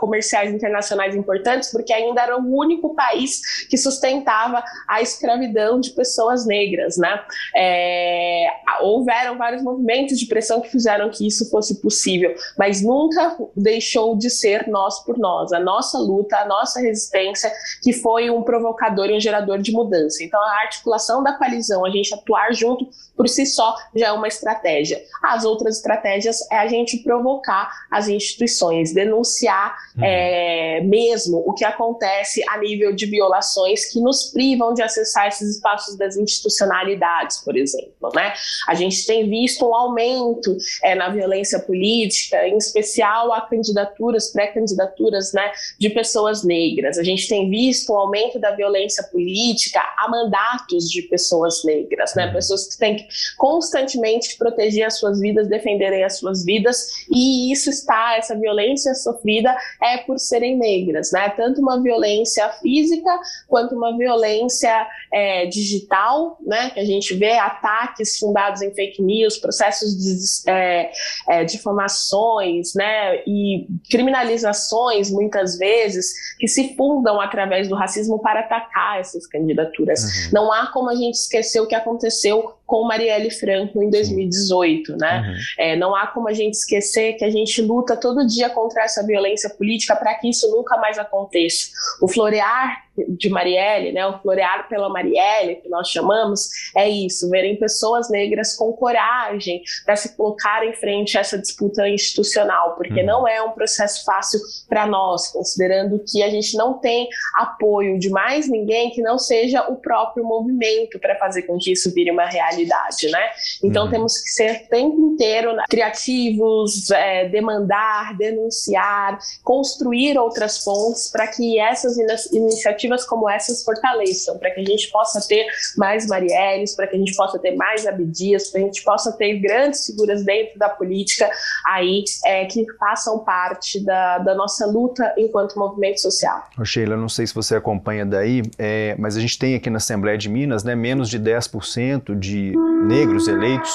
comerciais 0.01 0.51
internacionais 0.51 1.15
importantes, 1.15 1.71
porque 1.71 1.93
ainda 1.93 2.23
era 2.23 2.39
o 2.39 2.57
único 2.57 2.95
país 2.95 3.67
que 3.69 3.77
sustentava 3.77 4.65
a 4.89 5.03
escravidão 5.03 5.79
de 5.79 5.91
pessoas 5.91 6.47
negras, 6.47 6.97
né? 6.97 7.23
É, 7.55 8.47
houveram 8.81 9.37
vários 9.37 9.63
movimentos 9.63 10.19
de 10.19 10.25
pressão 10.25 10.63
que 10.63 10.71
fizeram 10.71 11.11
que 11.11 11.27
isso 11.27 11.51
fosse 11.51 11.83
possível, 11.83 12.35
mas 12.57 12.81
nunca 12.81 13.37
deixou 13.55 14.17
de 14.17 14.31
ser 14.31 14.69
nós 14.69 15.05
por 15.05 15.19
nós, 15.19 15.53
a 15.53 15.61
nossa 15.61 15.99
luta, 15.99 16.39
a 16.39 16.47
nossa 16.47 16.81
resistência, 16.81 17.53
que 17.83 17.93
foi 17.93 18.31
um 18.31 18.43
provocador 18.43 19.11
e 19.11 19.17
um 19.19 19.21
gerador 19.21 19.59
de 19.59 19.71
mudança. 19.71 20.25
Então, 20.25 20.41
a 20.41 20.63
articulação 20.63 21.23
da 21.23 21.35
coalizão, 21.35 21.85
a 21.85 21.91
gente 21.91 22.15
atuar 22.15 22.55
junto 22.55 22.89
por 23.15 23.29
si 23.29 23.45
só 23.45 23.77
já 23.95 24.07
é 24.07 24.13
uma 24.13 24.29
estratégia. 24.29 25.03
As 25.23 25.45
outras 25.45 25.77
estratégias 25.77 26.41
é 26.51 26.57
a 26.57 26.69
gente 26.69 26.99
provocar 27.03 27.69
as 27.99 28.09
instituições, 28.09 28.93
denunciar 28.93 29.77
uhum. 29.97 30.05
é, 30.05 30.81
mesmo 30.83 31.43
o 31.47 31.53
que 31.53 31.65
acontece 31.65 32.43
a 32.49 32.59
nível 32.59 32.95
de 32.95 33.07
violações 33.07 33.93
que 33.93 34.01
nos 34.01 34.31
privam 34.33 34.73
de 34.73 34.83
acessar 34.83 35.27
esses 35.27 35.57
espaços 35.57 35.97
das 35.97 36.17
institucionalidades, 36.17 37.39
por 37.39 37.57
exemplo. 37.57 38.11
Né? 38.15 38.33
A 38.69 38.75
gente 38.75 39.05
tem 39.05 39.29
visto 39.29 39.67
um 39.67 39.75
aumento 39.75 40.57
é, 40.83 40.95
na 40.95 41.09
violência 41.09 41.59
política, 41.59 42.47
em 42.47 42.57
especial 42.57 43.33
a 43.33 43.41
candidaturas, 43.41 44.33
pré-candidaturas 44.33 45.33
né, 45.33 45.51
de 45.79 45.91
pessoas 45.91 46.45
negras. 46.45 46.99
A 46.99 47.03
gente 47.03 47.29
tem 47.29 47.51
visto 47.51 47.93
um 47.93 47.97
aumento 47.97 48.39
da 48.39 48.53
violência 48.53 49.03
política 49.05 49.81
a 49.99 50.09
mandatos 50.09 50.89
de 50.89 51.03
pessoas 51.03 51.65
negras, 51.65 52.15
né? 52.15 52.27
Uhum. 52.27 52.33
pessoas 52.33 52.67
que 52.69 52.79
têm 52.79 52.97
que 52.97 53.07
constantemente 53.37 54.37
proteger 54.37 54.85
as 54.85 54.99
suas 54.99 55.21
vidas, 55.21 55.49
defenderem 55.49 56.05
as 56.05 56.19
suas 56.19 56.45
vidas, 56.45 56.89
e 57.11 57.53
isso 57.53 57.71
está, 57.71 57.88
essa 58.17 58.39
violência 58.39 58.95
sofrida 58.95 59.57
é 59.83 59.99
por 59.99 60.19
serem 60.19 60.57
negras, 60.57 61.11
né? 61.13 61.29
Tanto 61.31 61.61
uma 61.61 61.83
violência 61.83 62.49
física 62.61 63.11
quanto 63.47 63.75
uma 63.75 63.97
violência 63.97 64.87
é, 65.13 65.47
digital, 65.47 66.39
né? 66.47 66.71
Que 66.71 66.81
a 66.81 66.85
gente 66.85 67.15
vê 67.15 67.39
ataques 67.39 68.19
fundados 68.19 68.63
em 68.63 68.73
fake 68.75 69.03
news, 69.03 69.39
processos 69.39 69.97
de 69.97 70.51
é, 70.51 70.91
é, 71.29 71.45
difamações, 71.45 72.75
né? 72.75 73.23
E 73.27 73.67
criminalizações, 73.91 75.11
muitas 75.11 75.59
vezes, 75.59 76.37
que 76.39 76.49
se 76.49 76.75
fundam 76.77 77.21
através 77.21 77.69
do 77.69 77.75
racismo 77.75 78.19
para 78.21 78.41
atacar 78.41 79.01
essas 79.01 79.27
candidaturas. 79.27 80.03
Uhum. 80.03 80.31
Não 80.33 80.53
há 80.53 80.67
como 80.73 80.91
a 80.91 80.95
gente 80.95 81.15
esquecer 81.15 81.61
o 81.61 81.67
que 81.67 81.75
aconteceu 81.75 82.58
com 82.69 82.87
Marielle 82.87 83.31
Franco 83.31 83.83
em 83.83 83.89
2018, 83.89 84.95
né? 84.99 85.21
Uhum. 85.27 85.35
É, 85.57 85.75
não 85.75 85.97
há 85.97 86.07
como 86.07 86.29
a 86.29 86.35
gente 86.35 86.53
esquecer 86.53 87.15
que 87.15 87.25
a 87.25 87.31
gente 87.31 87.63
luta 87.63 87.97
todo 87.97 88.27
dia 88.27 88.51
contra 88.51 88.85
essa 88.85 89.03
violência 89.07 89.49
política 89.49 89.97
para 89.97 90.13
que 90.17 90.29
isso 90.29 90.51
nunca 90.51 90.77
mais 90.77 90.99
aconteça. 90.99 91.71
O 92.03 92.07
florear 92.07 92.85
de 93.09 93.29
Marielle, 93.29 93.93
né, 93.93 94.07
o 94.07 94.19
florear 94.21 94.69
pela 94.69 94.89
Marielle, 94.89 95.57
que 95.57 95.69
nós 95.69 95.89
chamamos, 95.89 96.49
é 96.77 96.89
isso, 96.89 97.29
verem 97.31 97.57
pessoas 97.57 98.11
negras 98.11 98.55
com 98.55 98.73
coragem 98.73 99.63
para 99.85 99.97
se 99.97 100.17
colocar 100.17 100.67
em 100.67 100.73
frente 100.75 101.17
a 101.17 101.21
essa 101.21 101.39
disputa 101.39 101.89
institucional, 101.89 102.75
porque 102.77 103.01
uhum. 103.01 103.07
não 103.07 103.29
é 103.29 103.43
um 103.43 103.51
processo 103.51 104.05
fácil 104.05 104.41
para 104.69 104.87
nós, 104.87 105.29
considerando 105.29 106.03
que 106.07 106.23
a 106.23 106.31
gente 106.31 106.57
não 106.57 106.75
tem 106.75 107.09
apoio 107.37 107.99
de 107.99 108.11
mais 108.11 108.49
ninguém 108.49 108.91
que 108.91 109.03
não 109.03 109.19
seja 109.19 109.69
o 109.69 109.77
próprio 109.77 110.25
movimento 110.25 110.99
para 110.99 111.17
fazer 111.17 111.43
com 111.43 111.59
que 111.59 111.73
isso 111.73 111.93
vire 111.93 112.11
uma 112.11 112.27
realidade, 112.27 113.09
né? 113.11 113.31
Então 113.63 113.85
uhum. 113.85 113.91
temos 113.91 114.19
que 114.19 114.31
ser 114.31 114.63
o 114.65 114.69
tempo 114.69 115.01
inteiro 115.01 115.57
criativos, 115.69 116.91
é, 116.91 117.29
demandar, 117.29 118.17
denunciar, 118.17 119.19
construir 119.43 120.19
outras 120.19 120.63
fontes 120.63 121.11
para 121.11 121.27
que 121.27 121.59
essas 121.59 121.97
iniciativas 122.33 122.88
como 123.05 123.29
essas 123.29 123.63
fortaleçam, 123.63 124.39
para 124.39 124.51
que 124.51 124.61
a 124.61 124.65
gente 124.65 124.91
possa 124.91 125.27
ter 125.27 125.47
mais 125.77 126.07
Marielles, 126.07 126.75
para 126.75 126.87
que 126.87 126.97
a 126.97 126.99
gente 126.99 127.15
possa 127.15 127.39
ter 127.39 127.55
mais 127.57 127.87
Abdias, 127.87 128.51
para 128.51 128.61
que 128.61 128.65
a 128.65 128.69
gente 128.69 128.83
possa 128.83 129.13
ter 129.13 129.39
grandes 129.39 129.87
figuras 129.87 130.25
dentro 130.25 130.59
da 130.59 130.69
política 130.69 131.31
aí 131.67 132.05
é, 132.25 132.45
que 132.47 132.65
façam 132.79 133.19
parte 133.21 133.85
da, 133.85 134.19
da 134.19 134.35
nossa 134.35 134.67
luta 134.67 135.15
enquanto 135.17 135.59
movimento 135.59 136.01
social. 136.01 136.49
Ô 136.59 136.65
Sheila, 136.65 136.97
não 136.97 137.09
sei 137.09 137.27
se 137.27 137.35
você 137.35 137.57
acompanha 137.57 138.05
daí, 138.05 138.43
é, 138.59 138.95
mas 138.99 139.17
a 139.17 139.21
gente 139.21 139.39
tem 139.39 139.55
aqui 139.55 139.71
na 139.71 139.79
Assembleia 139.79 140.17
de 140.17 140.29
Minas 140.29 140.65
né, 140.65 140.75
menos 140.75 141.09
de 141.09 141.19
10% 141.19 142.19
de 142.19 142.53
negros 142.87 143.29
eleitos 143.29 143.73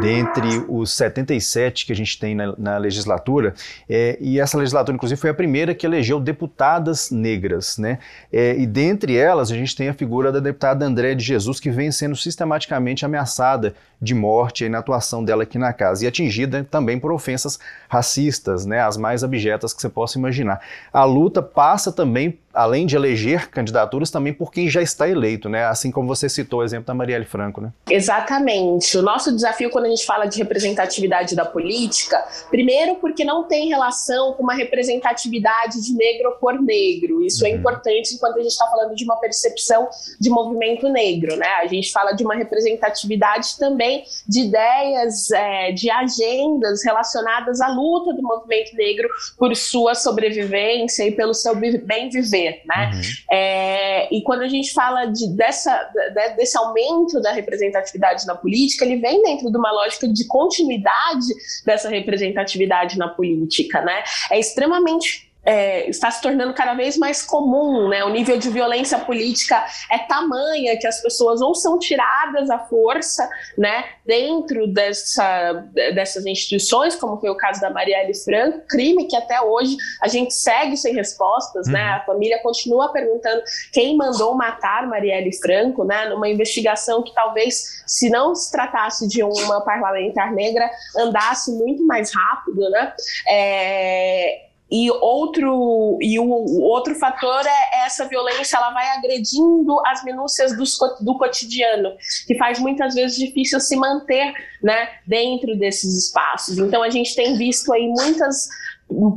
dentre 0.00 0.64
os 0.68 0.92
77 0.92 1.86
que 1.86 1.92
a 1.92 1.96
gente 1.96 2.18
tem 2.18 2.34
na, 2.34 2.54
na 2.56 2.78
legislatura, 2.78 3.54
é, 3.88 4.16
e 4.20 4.38
essa 4.38 4.56
legislatura, 4.56 4.94
inclusive, 4.94 5.20
foi 5.20 5.30
a 5.30 5.34
primeira 5.34 5.74
que 5.74 5.86
elegeu 5.86 6.20
deputadas 6.20 7.10
negras, 7.10 7.78
né? 7.78 7.98
É, 8.32 8.56
e 8.56 8.66
dentre 8.66 9.16
elas, 9.16 9.50
a 9.50 9.54
gente 9.54 9.74
tem 9.74 9.88
a 9.88 9.94
figura 9.94 10.30
da 10.30 10.40
deputada 10.40 10.84
André 10.84 11.14
de 11.14 11.24
Jesus, 11.24 11.58
que 11.58 11.70
vem 11.70 11.90
sendo 11.90 12.16
sistematicamente 12.16 13.04
ameaçada 13.04 13.74
de 14.00 14.14
morte 14.14 14.68
na 14.68 14.78
atuação 14.78 15.24
dela 15.24 15.42
aqui 15.42 15.58
na 15.58 15.72
casa, 15.72 16.04
e 16.04 16.08
atingida 16.08 16.66
também 16.70 16.98
por 16.98 17.12
ofensas 17.12 17.58
racistas, 17.88 18.64
né? 18.64 18.80
As 18.80 18.96
mais 18.96 19.24
abjetas 19.24 19.72
que 19.72 19.80
você 19.80 19.88
possa 19.88 20.18
imaginar. 20.18 20.60
A 20.92 21.04
luta 21.04 21.42
passa 21.42 21.92
também 21.92 22.38
além 22.52 22.86
de 22.86 22.96
eleger 22.96 23.48
candidaturas, 23.50 24.10
também 24.10 24.32
por 24.32 24.50
quem 24.50 24.68
já 24.68 24.82
está 24.82 25.08
eleito, 25.08 25.48
né? 25.48 25.64
Assim 25.64 25.90
como 25.90 26.08
você 26.08 26.28
citou 26.28 26.60
o 26.60 26.64
exemplo 26.64 26.86
da 26.86 26.94
Marielle 26.94 27.24
Franco, 27.24 27.60
né? 27.60 27.72
Exatamente. 27.88 28.96
O 28.98 29.02
nosso 29.02 29.32
desafio 29.32 29.70
quando 29.70 29.86
a 29.86 29.88
gente 29.88 30.04
fala 30.04 30.26
de 30.26 30.38
representatividade 30.38 31.36
da 31.36 31.44
política, 31.44 32.22
primeiro 32.50 32.96
porque 32.96 33.24
não 33.24 33.44
tem 33.44 33.68
relação 33.68 34.32
com 34.32 34.42
uma 34.42 34.54
representatividade 34.54 35.80
de 35.80 35.92
negro 35.94 36.36
por 36.40 36.60
negro. 36.60 37.22
Isso 37.24 37.44
é 37.44 37.50
uhum. 37.50 37.54
é 37.54 37.58
importante 37.58 38.14
enquanto 38.14 38.36
a 38.36 38.42
gente 38.42 38.52
está 38.52 38.66
falando 38.66 38.94
de 38.94 39.04
uma 39.04 39.16
percepção 39.16 39.88
de 40.18 40.28
movimento 40.28 40.88
negro, 40.88 41.36
né? 41.36 41.48
A 41.62 41.66
gente 41.66 41.92
fala 41.92 42.12
de 42.12 42.24
uma 42.24 42.34
representatividade 42.34 43.58
também 43.58 44.04
de 44.26 44.40
ideias, 44.40 45.30
é, 45.30 45.72
de 45.72 45.90
agendas 45.90 46.84
relacionadas 46.84 47.60
à 47.60 47.68
luta 47.68 48.12
do 48.12 48.22
movimento 48.22 48.74
negro 48.74 49.08
por 49.38 49.54
sua 49.54 49.94
sobrevivência 49.94 51.04
e 51.06 51.12
pelo 51.12 51.34
seu 51.34 51.54
bem 51.54 52.08
viver 52.08 52.39
né? 52.66 52.90
Uhum. 52.92 53.00
É, 53.30 54.14
e 54.14 54.22
quando 54.22 54.42
a 54.42 54.48
gente 54.48 54.72
fala 54.72 55.06
de, 55.06 55.34
dessa, 55.36 55.90
de, 56.14 56.36
desse 56.36 56.56
aumento 56.56 57.20
da 57.20 57.32
representatividade 57.32 58.26
na 58.26 58.34
política, 58.34 58.84
ele 58.84 58.96
vem 58.96 59.22
dentro 59.22 59.50
de 59.50 59.56
uma 59.56 59.72
lógica 59.72 60.08
de 60.08 60.26
continuidade 60.26 61.26
dessa 61.64 61.88
representatividade 61.88 62.98
na 62.98 63.08
política, 63.08 63.80
né? 63.82 64.02
É 64.30 64.38
extremamente 64.38 65.29
é, 65.44 65.88
está 65.88 66.10
se 66.10 66.20
tornando 66.20 66.52
cada 66.52 66.74
vez 66.74 66.96
mais 66.96 67.22
comum, 67.22 67.88
né? 67.88 68.04
O 68.04 68.10
nível 68.10 68.38
de 68.38 68.48
violência 68.50 68.98
política 68.98 69.64
é 69.90 69.98
tamanha 69.98 70.78
que 70.78 70.86
as 70.86 71.00
pessoas 71.02 71.40
ou 71.40 71.54
são 71.54 71.78
tiradas 71.78 72.50
à 72.50 72.58
força, 72.58 73.28
né, 73.56 73.84
dentro 74.04 74.66
dessa, 74.66 75.52
dessas 75.94 76.26
instituições, 76.26 76.94
como 76.96 77.18
foi 77.18 77.30
o 77.30 77.36
caso 77.36 77.60
da 77.60 77.70
Marielle 77.70 78.14
Franco, 78.14 78.60
crime 78.68 79.06
que 79.06 79.16
até 79.16 79.40
hoje 79.40 79.76
a 80.02 80.08
gente 80.08 80.34
segue 80.34 80.76
sem 80.76 80.94
respostas, 80.94 81.66
né? 81.66 81.80
uhum. 81.80 81.86
né? 81.86 81.92
A 81.92 82.04
família 82.04 82.38
continua 82.42 82.92
perguntando 82.92 83.42
quem 83.72 83.96
mandou 83.96 84.34
matar 84.34 84.86
Marielle 84.86 85.32
Franco, 85.38 85.84
né? 85.84 86.08
Numa 86.08 86.28
investigação 86.28 87.02
que 87.02 87.14
talvez, 87.14 87.82
se 87.86 88.10
não 88.10 88.34
se 88.34 88.50
tratasse 88.50 89.08
de 89.08 89.22
uma 89.22 89.60
parlamentar 89.62 90.32
negra, 90.32 90.70
andasse 90.96 91.52
muito 91.52 91.84
mais 91.86 92.12
rápido, 92.14 92.68
né? 92.70 92.92
É, 93.28 94.49
e 94.70 94.90
outro, 94.90 95.98
e 96.00 96.18
o, 96.18 96.24
o, 96.24 96.62
outro 96.62 96.94
fator 96.94 97.44
é 97.44 97.84
essa 97.84 98.06
violência, 98.06 98.56
ela 98.56 98.70
vai 98.70 98.86
agredindo 98.96 99.80
as 99.86 100.04
minúcias 100.04 100.56
do, 100.56 100.64
do 101.04 101.18
cotidiano, 101.18 101.96
que 102.26 102.36
faz 102.36 102.58
muitas 102.60 102.94
vezes 102.94 103.16
difícil 103.16 103.58
se 103.58 103.74
manter 103.76 104.32
né, 104.62 104.88
dentro 105.06 105.56
desses 105.56 106.06
espaços. 106.06 106.58
Então 106.58 106.82
a 106.82 106.90
gente 106.90 107.16
tem 107.16 107.36
visto 107.36 107.72
aí 107.72 107.88
muitas 107.88 108.48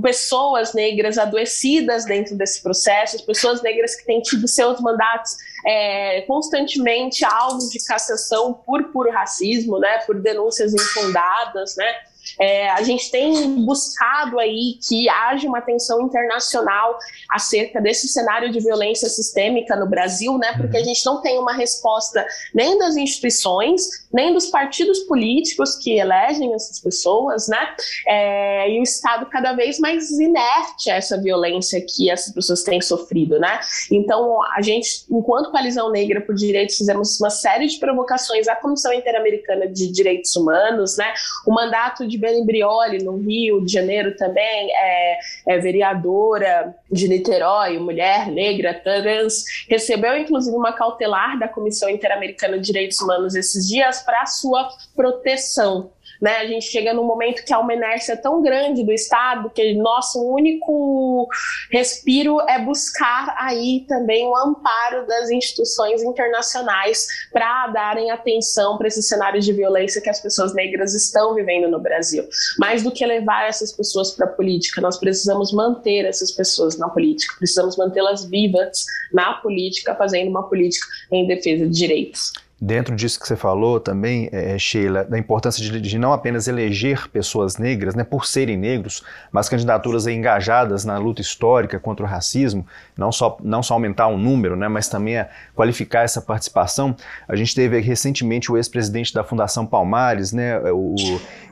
pessoas 0.01 0.73
negras 0.73 1.17
adoecidas 1.17 2.05
dentro 2.05 2.35
desse 2.35 2.61
processo, 2.61 3.23
pessoas 3.25 3.61
negras 3.61 3.95
que 3.95 4.05
têm 4.05 4.21
tido 4.21 4.47
seus 4.47 4.79
mandatos 4.79 5.35
é, 5.65 6.21
constantemente 6.21 7.25
alvos 7.25 7.69
de 7.69 7.83
cassação 7.83 8.53
por 8.53 8.91
puro 8.91 9.11
racismo, 9.11 9.79
né, 9.79 9.99
por 10.05 10.19
denúncias 10.19 10.73
infundadas, 10.73 11.75
né, 11.75 11.95
é, 12.39 12.69
a 12.71 12.81
gente 12.83 13.11
tem 13.11 13.65
buscado 13.65 14.39
aí 14.39 14.77
que 14.87 15.07
haja 15.09 15.47
uma 15.47 15.59
atenção 15.59 16.01
internacional 16.01 16.97
acerca 17.29 17.81
desse 17.81 18.07
cenário 18.07 18.51
de 18.51 18.59
violência 18.59 19.09
sistêmica 19.09 19.75
no 19.75 19.87
Brasil, 19.87 20.37
né? 20.37 20.53
Porque 20.57 20.77
a 20.77 20.79
uhum. 20.79 20.85
gente 20.85 21.05
não 21.05 21.21
tem 21.21 21.37
uma 21.39 21.53
resposta 21.53 22.25
nem 22.53 22.77
das 22.77 22.95
instituições, 22.95 24.07
nem 24.11 24.33
dos 24.33 24.47
partidos 24.47 24.99
políticos 24.99 25.75
que 25.75 25.97
elegem 25.97 26.53
essas 26.53 26.79
pessoas, 26.79 27.47
né? 27.47 27.75
É, 28.07 28.71
e 28.71 28.79
o 28.79 28.83
Estado 28.83 29.25
cada 29.27 29.53
vez 29.53 29.79
mais 29.79 30.11
inerte 30.11 30.89
a 30.89 30.95
essa 30.95 31.19
violência 31.21 31.81
que 31.81 32.09
essas 32.09 32.33
pessoas 32.33 32.63
têm 32.63 32.81
sofrido, 32.81 33.39
né? 33.39 33.59
Então, 33.91 34.41
a 34.55 34.61
gente, 34.61 35.05
enquanto 35.09 35.51
Coalizão 35.51 35.91
Negra 35.91 36.21
por 36.21 36.35
Direitos, 36.35 36.77
fizemos 36.77 37.19
uma 37.19 37.29
série 37.29 37.67
de 37.67 37.77
provocações 37.77 38.47
à 38.47 38.55
Comissão 38.55 38.93
Interamericana 38.93 39.67
de 39.67 39.91
Direitos 39.91 40.35
Humanos, 40.35 40.97
né? 40.97 41.13
O 41.45 41.53
mandato 41.53 42.07
de 42.07 42.12
Belen 42.17 42.45
Brioli, 42.45 43.03
no 43.03 43.17
Rio 43.17 43.63
de 43.65 43.71
Janeiro 43.71 44.15
também, 44.15 44.71
é, 44.71 45.19
é 45.47 45.57
vereadora 45.59 46.75
de 46.91 47.07
Niterói, 47.07 47.77
mulher 47.79 48.27
negra, 48.27 48.73
trans, 48.73 49.43
recebeu 49.69 50.17
inclusive 50.17 50.55
uma 50.55 50.73
cautelar 50.73 51.37
da 51.39 51.47
Comissão 51.47 51.89
Interamericana 51.89 52.57
de 52.57 52.65
Direitos 52.65 52.99
Humanos 52.99 53.35
esses 53.35 53.67
dias 53.67 54.01
para 54.01 54.25
sua 54.25 54.69
proteção. 54.95 55.91
Né? 56.21 56.37
A 56.37 56.47
gente 56.47 56.65
chega 56.65 56.93
num 56.93 57.03
momento 57.03 57.43
que 57.43 57.53
há 57.53 57.59
uma 57.59 57.73
inércia 57.73 58.15
tão 58.15 58.41
grande 58.41 58.83
do 58.83 58.91
Estado 58.91 59.49
que 59.49 59.73
nosso 59.75 60.21
único 60.21 61.27
respiro 61.71 62.39
é 62.41 62.59
buscar 62.59 63.35
aí 63.37 63.85
também 63.87 64.25
o 64.27 64.35
amparo 64.35 65.05
das 65.05 65.29
instituições 65.29 66.01
internacionais 66.03 67.07
para 67.31 67.67
darem 67.67 68.11
atenção 68.11 68.77
para 68.77 68.87
esses 68.87 69.07
cenários 69.07 69.45
de 69.45 69.53
violência 69.53 70.01
que 70.01 70.09
as 70.09 70.21
pessoas 70.21 70.53
negras 70.53 70.93
estão 70.93 71.35
vivendo 71.35 71.69
no 71.69 71.79
Brasil. 71.79 72.27
Mais 72.57 72.83
do 72.83 72.91
que 72.91 73.05
levar 73.05 73.47
essas 73.47 73.71
pessoas 73.71 74.11
para 74.11 74.25
a 74.25 74.29
política, 74.29 74.81
nós 74.81 74.97
precisamos 74.97 75.51
manter 75.51 76.05
essas 76.05 76.31
pessoas 76.31 76.77
na 76.77 76.89
política, 76.89 77.35
precisamos 77.37 77.77
mantê-las 77.77 78.25
vivas 78.25 78.85
na 79.11 79.33
política, 79.33 79.95
fazendo 79.95 80.29
uma 80.29 80.47
política 80.47 80.85
em 81.11 81.27
defesa 81.27 81.65
de 81.67 81.73
direitos. 81.73 82.31
Dentro 82.65 82.95
disso 82.95 83.19
que 83.19 83.27
você 83.27 83.35
falou 83.35 83.77
também, 83.77 84.29
é, 84.31 84.57
Sheila, 84.57 85.03
da 85.03 85.19
importância 85.19 85.61
de, 85.61 85.81
de, 85.81 85.99
não 85.99 86.13
apenas 86.13 86.47
eleger 86.47 87.09
pessoas 87.09 87.57
negras, 87.57 87.93
né, 87.93 88.05
por 88.05 88.25
serem 88.25 88.55
negros, 88.55 89.03
mas 89.33 89.49
candidaturas 89.49 90.07
engajadas 90.07 90.85
na 90.85 90.97
luta 90.97 91.19
histórica 91.19 91.77
contra 91.77 92.05
o 92.05 92.07
racismo, 92.07 92.65
não 92.95 93.11
só, 93.11 93.37
não 93.43 93.61
só 93.61 93.73
aumentar 93.73 94.07
o 94.07 94.17
número, 94.17 94.55
né, 94.55 94.69
mas 94.69 94.87
também 94.87 95.17
a 95.17 95.27
qualificar 95.53 96.03
essa 96.03 96.21
participação. 96.21 96.95
A 97.27 97.35
gente 97.35 97.53
teve 97.53 97.81
recentemente 97.81 98.49
o 98.49 98.55
ex-presidente 98.55 99.13
da 99.13 99.25
Fundação 99.25 99.65
Palmares, 99.65 100.31
né, 100.31 100.57
o, 100.71 100.95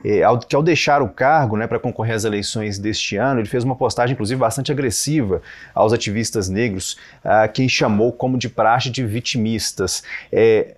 é, 0.06 0.24
ao, 0.24 0.39
que 0.39 0.56
ao 0.56 0.63
deixar 0.63 1.01
o 1.01 1.10
cargo 1.10 1.58
né, 1.58 1.68
para 1.68 1.77
concorrer 1.77 2.15
às 2.15 2.24
eleições 2.24 2.80
deste 2.80 3.18
ano, 3.18 3.41
ele 3.41 3.50
fez 3.50 3.65
uma 3.65 3.75
postagem, 3.75 4.13
inclusive, 4.13 4.39
bastante 4.39 4.72
agressiva 4.72 5.41
aos 5.75 5.91
ativistas 5.91 6.48
negros, 6.48 6.98
a 7.22 7.50
quem 7.50 7.68
chamou 7.68 8.13
como 8.13 8.38
de 8.38 8.48
praxe 8.48 8.89
de 8.89 9.06
vitimistas. 9.06 10.03
É, 10.32 10.75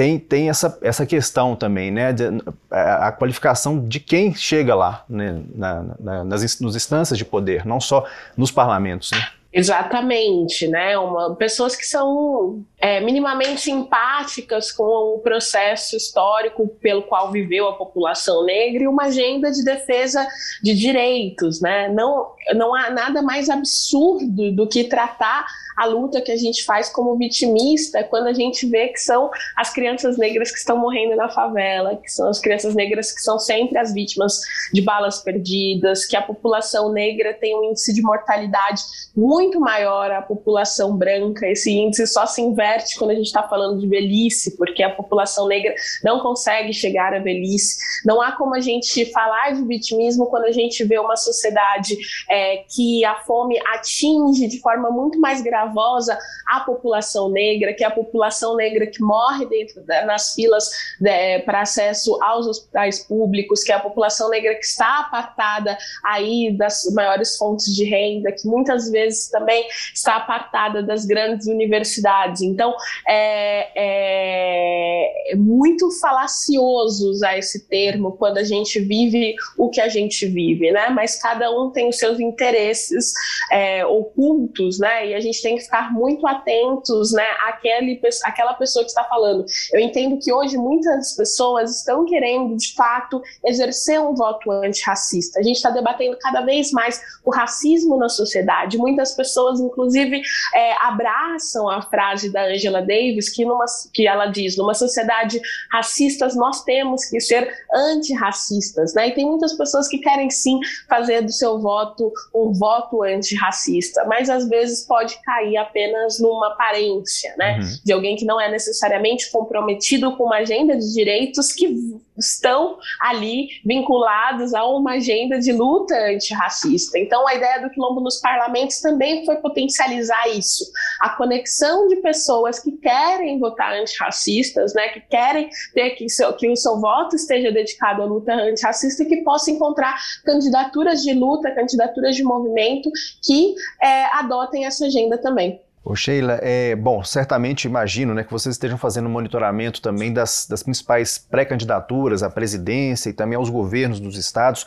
tem, 0.00 0.18
tem 0.18 0.48
essa, 0.48 0.78
essa 0.80 1.04
questão 1.04 1.54
também, 1.54 1.90
né? 1.90 2.10
De, 2.10 2.24
a, 2.70 3.08
a, 3.08 3.12
qualificação 3.12 3.86
de 3.86 4.00
quem 4.00 4.34
chega 4.34 4.74
lá, 4.74 5.04
né? 5.06 5.42
Na, 5.54 5.84
na, 6.00 6.24
nas, 6.24 6.58
nas 6.58 6.74
instâncias 6.74 7.18
de 7.18 7.24
poder, 7.24 7.66
não 7.66 7.78
só 7.78 8.06
nos 8.34 8.50
parlamentos. 8.50 9.10
Né? 9.10 9.22
Exatamente, 9.52 10.68
né? 10.68 10.96
Uma, 10.96 11.34
pessoas 11.34 11.74
que 11.74 11.84
são 11.84 12.64
é, 12.78 13.00
minimamente 13.00 13.60
simpáticas 13.60 14.70
com 14.70 15.16
o 15.16 15.18
processo 15.18 15.96
histórico 15.96 16.68
pelo 16.80 17.02
qual 17.02 17.32
viveu 17.32 17.66
a 17.66 17.76
população 17.76 18.44
negra 18.44 18.84
e 18.84 18.86
uma 18.86 19.06
agenda 19.06 19.50
de 19.50 19.64
defesa 19.64 20.24
de 20.62 20.72
direitos, 20.72 21.60
né? 21.60 21.88
Não, 21.88 22.32
não 22.54 22.72
há 22.72 22.90
nada 22.90 23.22
mais 23.22 23.50
absurdo 23.50 24.52
do 24.52 24.68
que 24.68 24.84
tratar 24.84 25.44
a 25.76 25.86
luta 25.86 26.20
que 26.20 26.30
a 26.30 26.36
gente 26.36 26.64
faz 26.64 26.88
como 26.88 27.16
vitimista 27.16 28.04
quando 28.04 28.26
a 28.26 28.32
gente 28.32 28.66
vê 28.66 28.88
que 28.88 29.00
são 29.00 29.30
as 29.56 29.72
crianças 29.72 30.16
negras 30.16 30.52
que 30.52 30.58
estão 30.58 30.76
morrendo 30.76 31.16
na 31.16 31.28
favela, 31.28 31.96
que 31.96 32.10
são 32.10 32.28
as 32.28 32.38
crianças 32.38 32.74
negras 32.74 33.10
que 33.10 33.20
são 33.20 33.38
sempre 33.38 33.78
as 33.78 33.92
vítimas 33.92 34.40
de 34.72 34.80
balas 34.82 35.22
perdidas, 35.22 36.04
que 36.04 36.16
a 36.16 36.22
população 36.22 36.92
negra 36.92 37.34
tem 37.34 37.56
um 37.56 37.64
índice 37.64 37.92
de 37.94 38.02
mortalidade 38.02 38.82
muito 39.16 39.39
maior 39.60 40.10
à 40.10 40.22
população 40.22 40.96
branca. 40.96 41.46
Esse 41.46 41.70
índice 41.70 42.06
só 42.06 42.26
se 42.26 42.42
inverte 42.42 42.98
quando 42.98 43.12
a 43.12 43.14
gente 43.14 43.26
está 43.26 43.42
falando 43.42 43.80
de 43.80 43.86
velhice, 43.86 44.56
porque 44.56 44.82
a 44.82 44.90
população 44.90 45.46
negra 45.48 45.74
não 46.04 46.20
consegue 46.20 46.72
chegar 46.72 47.14
à 47.14 47.18
velhice. 47.18 47.78
Não 48.04 48.20
há 48.20 48.32
como 48.32 48.54
a 48.54 48.60
gente 48.60 49.10
falar 49.12 49.52
de 49.52 49.64
vitimismo 49.64 50.26
quando 50.26 50.44
a 50.44 50.52
gente 50.52 50.84
vê 50.84 50.98
uma 50.98 51.16
sociedade 51.16 51.96
é, 52.28 52.64
que 52.68 53.04
a 53.04 53.16
fome 53.16 53.58
atinge 53.74 54.46
de 54.48 54.60
forma 54.60 54.90
muito 54.90 55.20
mais 55.20 55.42
gravosa 55.42 56.18
à 56.48 56.60
população 56.60 57.30
negra, 57.30 57.72
que 57.72 57.84
é 57.84 57.86
a 57.86 57.90
população 57.90 58.56
negra 58.56 58.86
que 58.86 59.02
morre 59.02 59.46
dentro 59.46 59.84
da, 59.84 60.04
nas 60.04 60.34
filas 60.34 60.68
né, 61.00 61.38
para 61.40 61.62
acesso 61.62 62.18
aos 62.22 62.46
hospitais 62.46 63.00
públicos, 63.06 63.62
que 63.62 63.72
é 63.72 63.74
a 63.74 63.80
população 63.80 64.28
negra 64.30 64.54
que 64.54 64.64
está 64.64 65.00
apartada 65.00 65.76
aí 66.04 66.56
das 66.56 66.84
maiores 66.92 67.36
fontes 67.36 67.74
de 67.74 67.84
renda, 67.84 68.32
que 68.32 68.46
muitas 68.46 68.90
vezes 68.90 69.29
também 69.30 69.66
está 69.94 70.16
apartada 70.16 70.82
das 70.82 71.04
grandes 71.04 71.46
universidades. 71.46 72.42
Então, 72.42 72.74
é, 73.08 73.68
é, 73.74 75.32
é 75.32 75.36
muito 75.36 75.90
falacioso 76.00 77.10
usar 77.10 77.38
esse 77.38 77.66
termo 77.68 78.12
quando 78.12 78.38
a 78.38 78.44
gente 78.44 78.80
vive 78.80 79.34
o 79.56 79.68
que 79.68 79.80
a 79.80 79.88
gente 79.88 80.26
vive, 80.26 80.70
né? 80.70 80.88
Mas 80.90 81.20
cada 81.20 81.50
um 81.50 81.70
tem 81.70 81.88
os 81.88 81.98
seus 81.98 82.20
interesses 82.20 83.12
é, 83.50 83.84
ocultos, 83.86 84.78
né? 84.78 85.08
E 85.08 85.14
a 85.14 85.20
gente 85.20 85.40
tem 85.42 85.56
que 85.56 85.62
ficar 85.62 85.92
muito 85.92 86.26
atentos, 86.26 87.12
né, 87.12 87.26
àquele, 87.46 88.00
àquela 88.24 88.54
pessoa 88.54 88.84
que 88.84 88.90
está 88.90 89.04
falando. 89.04 89.44
Eu 89.72 89.80
entendo 89.80 90.18
que 90.18 90.32
hoje 90.32 90.56
muitas 90.56 91.16
pessoas 91.16 91.78
estão 91.78 92.04
querendo, 92.04 92.56
de 92.56 92.74
fato, 92.74 93.20
exercer 93.44 94.00
um 94.00 94.14
voto 94.14 94.50
antirracista. 94.50 95.40
A 95.40 95.42
gente 95.42 95.56
está 95.56 95.70
debatendo 95.70 96.16
cada 96.18 96.40
vez 96.42 96.70
mais 96.72 97.00
o 97.24 97.30
racismo 97.30 97.96
na 97.96 98.08
sociedade. 98.08 98.78
Muitas 98.78 99.14
pessoas, 99.20 99.60
inclusive, 99.60 100.22
é, 100.54 100.72
abraçam 100.86 101.68
a 101.68 101.82
frase 101.82 102.32
da 102.32 102.46
Angela 102.46 102.80
Davis, 102.80 103.28
que, 103.28 103.44
numa, 103.44 103.66
que 103.92 104.08
ela 104.08 104.26
diz: 104.26 104.56
numa 104.56 104.72
sociedade 104.72 105.38
racista, 105.70 106.26
nós 106.34 106.64
temos 106.64 107.04
que 107.04 107.20
ser 107.20 107.52
antirracistas. 107.72 108.94
Né? 108.94 109.08
E 109.08 109.14
tem 109.14 109.26
muitas 109.26 109.52
pessoas 109.52 109.86
que 109.88 109.98
querem 109.98 110.30
sim 110.30 110.58
fazer 110.88 111.20
do 111.22 111.32
seu 111.32 111.60
voto 111.60 112.10
um 112.34 112.52
voto 112.52 113.02
antirracista, 113.02 114.04
mas 114.06 114.30
às 114.30 114.48
vezes 114.48 114.86
pode 114.86 115.20
cair 115.22 115.58
apenas 115.58 116.18
numa 116.18 116.48
aparência, 116.48 117.34
né? 117.36 117.58
Uhum. 117.58 117.68
De 117.84 117.92
alguém 117.92 118.16
que 118.16 118.24
não 118.24 118.40
é 118.40 118.50
necessariamente 118.50 119.30
comprometido 119.30 120.16
com 120.16 120.24
uma 120.24 120.36
agenda 120.36 120.76
de 120.76 120.92
direitos 120.94 121.52
que 121.52 122.00
estão 122.20 122.78
ali 123.00 123.48
vinculados 123.64 124.54
a 124.54 124.64
uma 124.66 124.92
agenda 124.92 125.38
de 125.38 125.52
luta 125.52 125.94
antirracista. 126.12 126.98
Então, 126.98 127.26
a 127.26 127.34
ideia 127.34 127.60
do 127.60 127.70
quilombo 127.70 128.00
nos 128.00 128.20
parlamentos 128.20 128.80
também 128.80 129.24
foi 129.24 129.36
potencializar 129.36 130.28
isso, 130.28 130.64
a 131.00 131.10
conexão 131.10 131.88
de 131.88 131.96
pessoas 131.96 132.58
que 132.60 132.72
querem 132.72 133.38
votar 133.38 133.72
antirracistas, 133.72 134.74
né, 134.74 134.88
que 134.88 135.00
querem 135.00 135.48
ter 135.74 135.90
que, 135.90 136.08
seu, 136.08 136.32
que 136.34 136.48
o 136.48 136.56
seu 136.56 136.80
voto 136.80 137.16
esteja 137.16 137.50
dedicado 137.50 138.02
à 138.02 138.04
luta 138.04 138.32
antirracista 138.32 139.02
e 139.02 139.06
que 139.06 139.18
possa 139.18 139.50
encontrar 139.50 139.96
candidaturas 140.24 141.02
de 141.02 141.14
luta, 141.14 141.50
candidaturas 141.50 142.14
de 142.14 142.22
movimento 142.22 142.90
que 143.24 143.54
é, 143.82 144.04
adotem 144.16 144.66
essa 144.66 144.86
agenda 144.86 145.18
também. 145.18 145.60
Ô 145.82 145.96
Sheila, 145.96 146.38
é, 146.42 146.76
bom, 146.76 147.02
certamente 147.02 147.64
imagino 147.64 148.12
né, 148.12 148.22
que 148.22 148.30
vocês 148.30 148.54
estejam 148.54 148.76
fazendo 148.76 149.06
um 149.06 149.12
monitoramento 149.12 149.80
também 149.80 150.12
das, 150.12 150.46
das 150.48 150.62
principais 150.62 151.18
pré-candidaturas 151.18 152.22
à 152.22 152.28
presidência 152.28 153.08
e 153.08 153.12
também 153.14 153.36
aos 153.36 153.48
governos 153.48 153.98
dos 153.98 154.16
estados. 154.16 154.62
O 154.62 154.66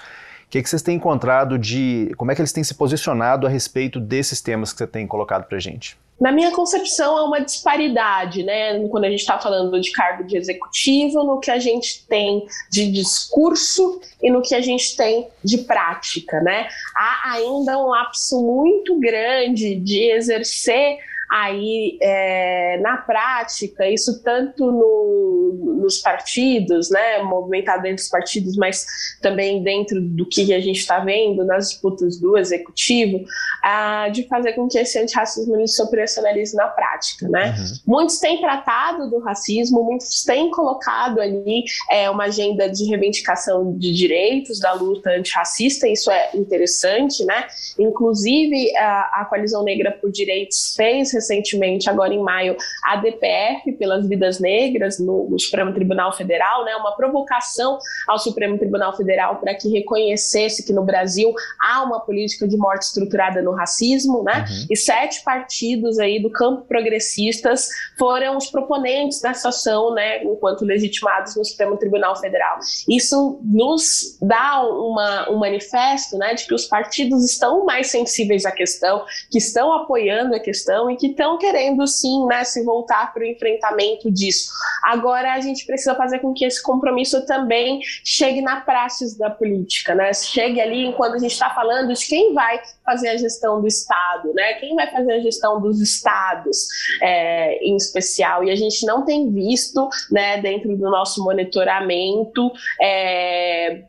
que, 0.50 0.58
é 0.58 0.64
que 0.64 0.70
vocês 0.70 0.82
têm 0.82 0.98
encontrado 0.98 1.58
de. 1.58 2.12
Como 2.18 2.32
é 2.32 2.36
que 2.36 2.42
eles 2.42 2.52
têm 2.52 2.64
se 2.64 2.74
posicionado 2.74 3.46
a 3.46 3.50
respeito 3.50 4.00
desses 4.00 4.42
temas 4.42 4.72
que 4.72 4.80
você 4.80 4.88
tem 4.88 5.06
colocado 5.08 5.46
para 5.46 5.60
gente? 5.60 5.98
Na 6.24 6.32
minha 6.32 6.52
concepção, 6.52 7.18
há 7.18 7.26
uma 7.26 7.42
disparidade, 7.42 8.44
né? 8.44 8.80
Quando 8.88 9.04
a 9.04 9.10
gente 9.10 9.20
está 9.20 9.38
falando 9.38 9.78
de 9.82 9.92
cargo 9.92 10.24
de 10.24 10.38
executivo, 10.38 11.22
no 11.22 11.38
que 11.42 11.52
a 11.52 11.60
gente 11.60 12.08
tem 12.08 12.48
de 12.72 12.90
discurso 12.90 14.00
e 14.22 14.32
no 14.32 14.42
que 14.42 14.56
a 14.56 14.62
gente 14.62 14.96
tem 14.96 15.28
de 15.44 15.58
prática, 15.58 16.40
né? 16.40 16.70
Há 16.96 17.34
ainda 17.34 17.78
um 17.78 17.88
lapso 17.88 18.42
muito 18.42 18.98
grande 19.02 19.76
de 19.76 20.12
exercer 20.12 20.98
aí 21.34 21.98
é, 22.00 22.78
na 22.80 22.96
prática, 22.98 23.90
isso 23.90 24.22
tanto 24.22 24.72
no, 24.72 25.80
nos 25.82 25.98
partidos, 25.98 26.92
né, 26.92 27.24
movimentado 27.24 27.82
dentro 27.82 28.04
dos 28.04 28.08
partidos, 28.08 28.56
mas 28.56 28.86
também 29.20 29.64
dentro 29.64 30.00
do 30.00 30.28
que 30.28 30.54
a 30.54 30.60
gente 30.60 30.78
está 30.78 31.00
vendo 31.00 31.44
nas 31.44 31.70
disputas 31.70 32.20
do 32.20 32.38
executivo, 32.38 33.26
ah, 33.64 34.10
de 34.10 34.28
fazer 34.28 34.54
com 34.54 34.68
que 34.68 34.78
esse 34.78 35.00
antirracismo 35.00 35.68
se 35.68 35.82
operacionalize 35.82 36.56
na 36.56 36.68
prática, 36.68 37.28
né? 37.28 37.56
Uhum. 37.58 37.96
Muitos 37.96 38.20
têm 38.20 38.40
tratado 38.40 39.10
do 39.10 39.18
racismo, 39.18 39.84
muitos 39.84 40.24
têm 40.24 40.52
colocado 40.52 41.20
ali 41.20 41.64
é, 41.90 42.12
uma 42.12 42.26
agenda 42.26 42.70
de 42.70 42.86
reivindicação 42.86 43.76
de 43.76 43.92
direitos 43.92 44.60
da 44.60 44.74
luta 44.74 45.10
antirracista, 45.10 45.88
isso 45.88 46.12
é 46.12 46.30
interessante, 46.36 47.26
né? 47.26 47.48
Inclusive, 47.80 48.76
a, 48.78 49.22
a 49.22 49.26
Coalizão 49.26 49.64
Negra 49.64 49.92
por 49.92 50.12
Direitos 50.12 50.76
fez 50.76 51.23
recentemente, 51.24 51.90
agora 51.90 52.14
em 52.14 52.22
maio, 52.22 52.58
a 52.84 52.98
DPF 52.98 53.72
pelas 53.74 54.08
vidas 54.08 54.40
negras 54.40 55.00
no, 55.00 55.30
no 55.30 55.40
Supremo 55.40 55.74
Tribunal 55.74 56.12
Federal, 56.14 56.66
né, 56.66 56.76
uma 56.76 56.96
provocação 56.96 57.80
ao 58.08 58.20
Supremo 58.20 58.58
Tribunal 58.58 58.96
Federal 58.96 59.38
para 59.38 59.56
que 59.56 59.70
reconhecesse 59.70 60.66
que 60.66 60.74
no 60.74 60.84
Brasil 60.84 61.34
há 61.62 61.84
uma 61.84 62.00
política 62.02 62.48
de 62.48 62.58
morte 62.58 62.84
estruturada 62.84 63.42
no 63.42 63.52
racismo, 63.52 64.24
né? 64.24 64.46
Uhum. 64.50 64.68
E 64.70 64.76
sete 64.76 65.24
partidos 65.24 65.98
aí 65.98 66.22
do 66.22 66.30
campo 66.30 66.66
progressistas 66.68 67.70
foram 67.98 68.38
os 68.38 68.48
proponentes 68.48 69.22
dessa 69.22 69.50
ação, 69.50 69.94
né, 69.94 70.24
enquanto 70.24 70.66
legitimados 70.66 71.36
no 71.36 71.46
Supremo 71.46 71.78
Tribunal 71.78 72.16
Federal. 72.16 72.60
Isso 72.90 73.40
nos 73.44 74.18
dá 74.22 74.64
uma, 74.64 75.30
um 75.32 75.38
manifesto, 75.38 76.18
né, 76.18 76.34
de 76.34 76.46
que 76.46 76.54
os 76.54 76.66
partidos 76.66 77.24
estão 77.24 77.66
mais 77.66 77.88
sensíveis 77.88 78.46
à 78.46 78.52
questão, 78.52 79.06
que 79.32 79.38
estão 79.38 79.72
apoiando 79.74 80.36
a 80.36 80.40
questão 80.40 80.90
e 80.90 80.98
que 80.98 81.03
estão 81.08 81.38
querendo 81.38 81.86
sim 81.88 82.26
né, 82.26 82.44
se 82.44 82.64
voltar 82.64 83.14
para 83.14 83.24
o 83.24 83.26
enfrentamento 83.26 84.12
disso. 84.12 84.52
Agora 84.84 85.34
a 85.34 85.40
gente 85.40 85.66
precisa 85.66 85.96
fazer 85.96 86.20
com 86.20 86.34
que 86.34 86.46
esse 86.46 86.62
compromisso 86.62 87.26
também 87.26 87.82
chegue 88.04 88.42
na 88.42 88.62
praxis 88.62 89.18
da 89.18 89.30
política, 89.30 89.96
né? 89.96 90.14
Chegue 90.14 90.60
ali 90.60 90.94
quando 90.94 91.16
a 91.16 91.20
gente 91.20 91.32
está 91.32 91.50
falando 91.52 91.94
de 91.94 92.06
quem 92.06 92.34
vai 92.34 92.62
fazer 92.86 93.10
a 93.10 93.18
gestão 93.18 93.62
do 93.62 93.68
Estado, 93.68 94.34
né? 94.34 94.54
Quem 94.56 94.76
vai 94.76 94.90
fazer 94.92 95.14
a 95.14 95.20
gestão 95.20 95.62
dos 95.62 95.82
estados 95.82 96.68
é, 97.02 97.58
em 97.64 97.76
especial. 97.76 98.44
E 98.44 98.52
a 98.52 98.56
gente 98.56 98.86
não 98.86 99.06
tem 99.06 99.32
visto, 99.32 99.90
né, 100.12 100.42
dentro 100.42 100.76
do 100.76 100.90
nosso 100.90 101.24
monitoramento, 101.24 102.52
é, 102.82 103.84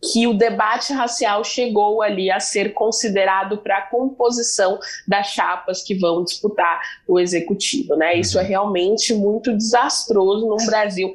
que 0.00 0.26
o 0.26 0.34
debate 0.34 0.92
racial 0.92 1.42
chegou 1.42 2.02
ali 2.02 2.30
a 2.30 2.38
ser 2.38 2.72
considerado 2.72 3.58
para 3.58 3.78
a 3.78 3.82
composição 3.82 4.78
das 5.06 5.28
chapas 5.28 5.82
que 5.82 5.94
vão 5.94 6.22
disputar 6.22 6.80
o 7.06 7.18
executivo, 7.18 7.96
né? 7.96 8.16
Isso 8.16 8.38
é 8.38 8.42
uhum. 8.42 8.48
realmente 8.48 9.12
muito 9.12 9.56
desastroso 9.56 10.46
num 10.46 10.64
Brasil, 10.66 11.12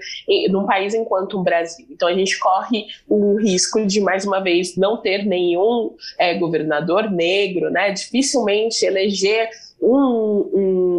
num 0.49 0.65
país 0.65 0.93
enquanto 0.93 1.39
um 1.39 1.43
Brasil. 1.43 1.85
Então 1.89 2.07
a 2.07 2.13
gente 2.13 2.37
corre 2.39 2.85
o 3.07 3.37
risco 3.37 3.85
de 3.85 4.01
mais 4.01 4.25
uma 4.25 4.41
vez 4.41 4.75
não 4.75 4.97
ter 4.97 5.25
nenhum 5.25 5.95
é, 6.19 6.33
governador 6.37 7.09
negro, 7.09 7.69
né? 7.69 7.91
Dificilmente 7.91 8.85
eleger 8.85 9.49
um 9.81 10.49
um 10.53 10.92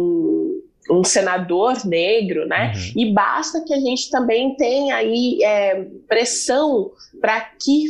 senador 1.05 1.85
negro, 1.85 2.47
né? 2.47 2.73
Uhum. 2.75 3.01
E 3.01 3.13
basta 3.13 3.63
que 3.65 3.73
a 3.73 3.79
gente 3.79 4.09
também 4.09 4.55
tenha 4.55 4.95
aí 4.95 5.39
é, 5.43 5.85
pressão 6.07 6.91
para 7.21 7.41
que 7.41 7.85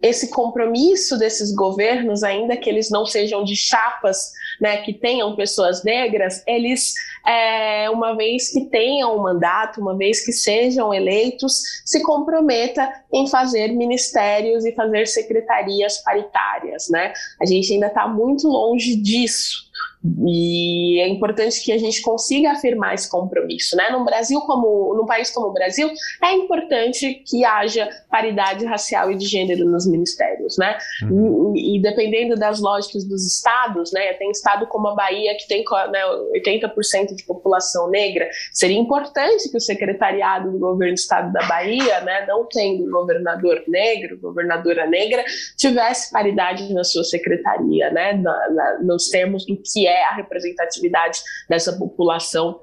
esse 0.00 0.30
compromisso 0.30 1.18
desses 1.18 1.52
governos, 1.52 2.22
ainda 2.22 2.56
que 2.56 2.70
eles 2.70 2.88
não 2.88 3.04
sejam 3.04 3.42
de 3.42 3.56
chapas, 3.56 4.30
né, 4.60 4.78
que 4.78 4.92
tenham 4.92 5.34
pessoas 5.34 5.82
negras, 5.82 6.42
eles, 6.46 6.94
é, 7.26 7.90
uma 7.90 8.16
vez 8.16 8.52
que 8.52 8.66
tenham 8.66 9.16
um 9.16 9.22
mandato, 9.22 9.80
uma 9.80 9.96
vez 9.96 10.24
que 10.24 10.32
sejam 10.32 10.94
eleitos, 10.94 11.62
se 11.84 12.02
comprometa 12.02 12.88
em 13.12 13.26
fazer 13.28 13.68
ministérios 13.68 14.64
e 14.64 14.72
fazer 14.72 15.06
secretarias 15.06 15.98
paritárias, 15.98 16.88
né? 16.88 17.12
A 17.40 17.46
gente 17.46 17.72
ainda 17.72 17.86
está 17.88 18.06
muito 18.06 18.46
longe 18.46 18.94
disso. 18.96 19.67
E 20.24 21.00
é 21.00 21.08
importante 21.08 21.62
que 21.62 21.72
a 21.72 21.78
gente 21.78 22.00
consiga 22.02 22.52
afirmar 22.52 22.94
esse 22.94 23.10
compromisso, 23.10 23.76
né? 23.76 23.90
No 23.90 24.04
Brasil 24.04 24.40
como 24.42 24.94
num 24.94 25.06
país 25.06 25.30
como 25.30 25.48
o 25.48 25.52
Brasil, 25.52 25.90
é 26.22 26.32
importante 26.32 27.22
que 27.26 27.44
haja 27.44 27.88
paridade 28.08 28.64
racial 28.64 29.10
e 29.10 29.16
de 29.16 29.26
gênero 29.26 29.64
nos 29.64 29.86
ministérios, 29.86 30.56
né? 30.56 30.78
Uhum. 31.02 31.52
E, 31.56 31.76
e, 31.76 31.82
dependendo 31.82 32.36
das 32.36 32.60
lógicas 32.60 33.04
dos 33.04 33.26
estados, 33.26 33.92
né? 33.92 34.12
Tem 34.14 34.30
estado 34.30 34.66
como 34.68 34.88
a 34.88 34.94
Bahia 34.94 35.36
que 35.36 35.48
tem 35.48 35.64
né, 35.90 36.00
80% 36.36 37.14
de 37.16 37.24
população 37.24 37.90
negra, 37.90 38.28
seria 38.52 38.78
importante 38.78 39.50
que 39.50 39.56
o 39.56 39.60
secretariado 39.60 40.52
do 40.52 40.58
governo 40.58 40.94
do 40.94 40.98
estado 40.98 41.32
da 41.32 41.46
Bahia, 41.46 42.00
né, 42.02 42.24
não 42.26 42.46
tendo 42.46 42.88
governador 42.90 43.62
negro, 43.66 44.18
governadora 44.20 44.86
negra, 44.86 45.24
tivesse 45.56 46.12
paridade 46.12 46.72
na 46.72 46.84
sua 46.84 47.02
secretaria, 47.02 47.90
né? 47.90 48.12
Na, 48.12 48.50
na, 48.50 48.78
nos 48.82 49.08
termos 49.08 49.44
do 49.44 49.56
que 49.72 49.86
é 49.86 50.04
a 50.06 50.14
representatividade 50.14 51.20
dessa 51.48 51.76
população 51.76 52.60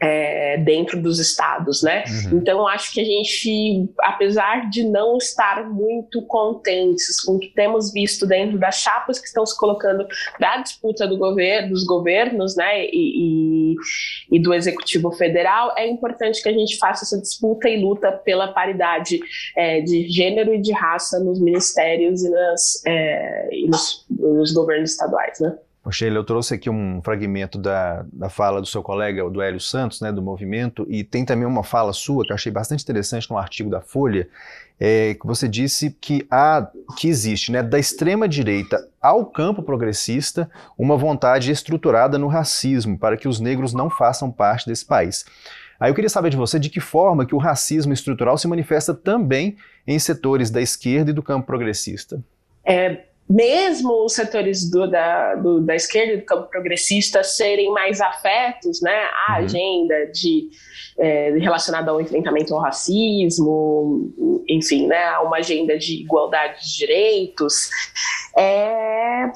é, 0.00 0.56
dentro 0.56 1.00
dos 1.00 1.18
estados, 1.18 1.82
né? 1.82 2.04
Uhum. 2.08 2.38
Então, 2.38 2.66
acho 2.66 2.92
que 2.92 3.00
a 3.00 3.04
gente, 3.04 3.86
apesar 4.00 4.70
de 4.70 4.82
não 4.82 5.18
estar 5.18 5.68
muito 5.68 6.22
contentes 6.22 7.20
com 7.20 7.34
o 7.34 7.38
que 7.38 7.48
temos 7.48 7.92
visto 7.92 8.26
dentro 8.26 8.58
das 8.58 8.76
chapas 8.76 9.18
que 9.18 9.26
estão 9.26 9.44
se 9.44 9.56
colocando 9.58 10.06
da 10.40 10.56
disputa 10.56 11.06
do 11.06 11.18
governo, 11.18 11.68
dos 11.68 11.84
governos, 11.84 12.56
né, 12.56 12.86
e, 12.86 13.74
e, 13.74 13.74
e, 14.32 14.42
do 14.42 14.54
executivo 14.54 15.12
federal, 15.12 15.74
é 15.76 15.86
importante 15.86 16.42
que 16.42 16.48
a 16.48 16.52
gente 16.52 16.78
faça 16.78 17.04
essa 17.04 17.20
disputa 17.20 17.68
e 17.68 17.82
luta 17.82 18.10
pela 18.10 18.48
paridade 18.48 19.20
é, 19.54 19.82
de 19.82 20.08
gênero 20.08 20.54
e 20.54 20.60
de 20.60 20.72
raça 20.72 21.20
nos 21.20 21.38
ministérios 21.38 22.24
e, 22.24 22.30
nas, 22.30 22.82
é, 22.86 23.48
e 23.52 23.66
nos, 23.68 24.06
nos 24.08 24.52
governos 24.52 24.92
estaduais, 24.92 25.38
né? 25.40 25.58
Sheila, 25.90 26.18
eu 26.18 26.24
trouxe 26.24 26.54
aqui 26.54 26.68
um 26.68 27.00
fragmento 27.02 27.58
da, 27.58 28.04
da 28.12 28.28
fala 28.28 28.60
do 28.60 28.66
seu 28.66 28.82
colega, 28.82 29.28
do 29.30 29.40
Hélio 29.40 29.60
Santos, 29.60 30.00
né, 30.00 30.12
do 30.12 30.20
movimento, 30.20 30.86
e 30.90 31.02
tem 31.02 31.24
também 31.24 31.46
uma 31.46 31.64
fala 31.64 31.92
sua 31.92 32.24
que 32.24 32.32
eu 32.32 32.34
achei 32.34 32.52
bastante 32.52 32.82
interessante 32.82 33.30
num 33.30 33.38
artigo 33.38 33.70
da 33.70 33.80
Folha, 33.80 34.28
é, 34.78 35.14
que 35.14 35.26
você 35.26 35.48
disse 35.48 35.96
que, 35.98 36.26
há, 36.30 36.70
que 36.98 37.08
existe, 37.08 37.50
né, 37.50 37.62
da 37.62 37.78
extrema-direita 37.78 38.88
ao 39.00 39.24
campo 39.24 39.62
progressista, 39.62 40.50
uma 40.76 40.98
vontade 40.98 41.50
estruturada 41.50 42.18
no 42.18 42.28
racismo, 42.28 42.98
para 42.98 43.16
que 43.16 43.26
os 43.26 43.40
negros 43.40 43.72
não 43.72 43.88
façam 43.88 44.30
parte 44.30 44.66
desse 44.66 44.84
país. 44.84 45.24
Aí 45.78 45.90
eu 45.90 45.94
queria 45.94 46.10
saber 46.10 46.28
de 46.28 46.36
você 46.36 46.58
de 46.58 46.68
que 46.68 46.78
forma 46.78 47.24
que 47.24 47.34
o 47.34 47.38
racismo 47.38 47.94
estrutural 47.94 48.36
se 48.36 48.46
manifesta 48.46 48.92
também 48.92 49.56
em 49.86 49.98
setores 49.98 50.50
da 50.50 50.60
esquerda 50.60 51.10
e 51.10 51.14
do 51.14 51.22
campo 51.22 51.46
progressista. 51.46 52.22
É, 52.62 53.04
mesmo 53.30 54.04
os 54.04 54.14
setores 54.14 54.68
do, 54.68 54.90
da, 54.90 55.36
do, 55.36 55.60
da 55.60 55.76
esquerda 55.76 56.14
e 56.14 56.16
do 56.16 56.24
campo 56.24 56.50
progressista 56.50 57.22
serem 57.22 57.70
mais 57.70 58.00
afetos 58.00 58.82
né, 58.82 59.04
à 59.28 59.38
uhum. 59.38 59.44
agenda 59.44 60.06
de, 60.12 60.48
é, 60.98 61.30
relacionada 61.38 61.92
ao 61.92 62.00
enfrentamento 62.00 62.52
ao 62.52 62.60
racismo, 62.60 64.12
enfim, 64.48 64.88
né, 64.88 65.04
a 65.04 65.22
uma 65.22 65.36
agenda 65.36 65.78
de 65.78 66.00
igualdade 66.02 66.60
de 66.60 66.76
direitos, 66.76 67.70
é, 68.36 69.30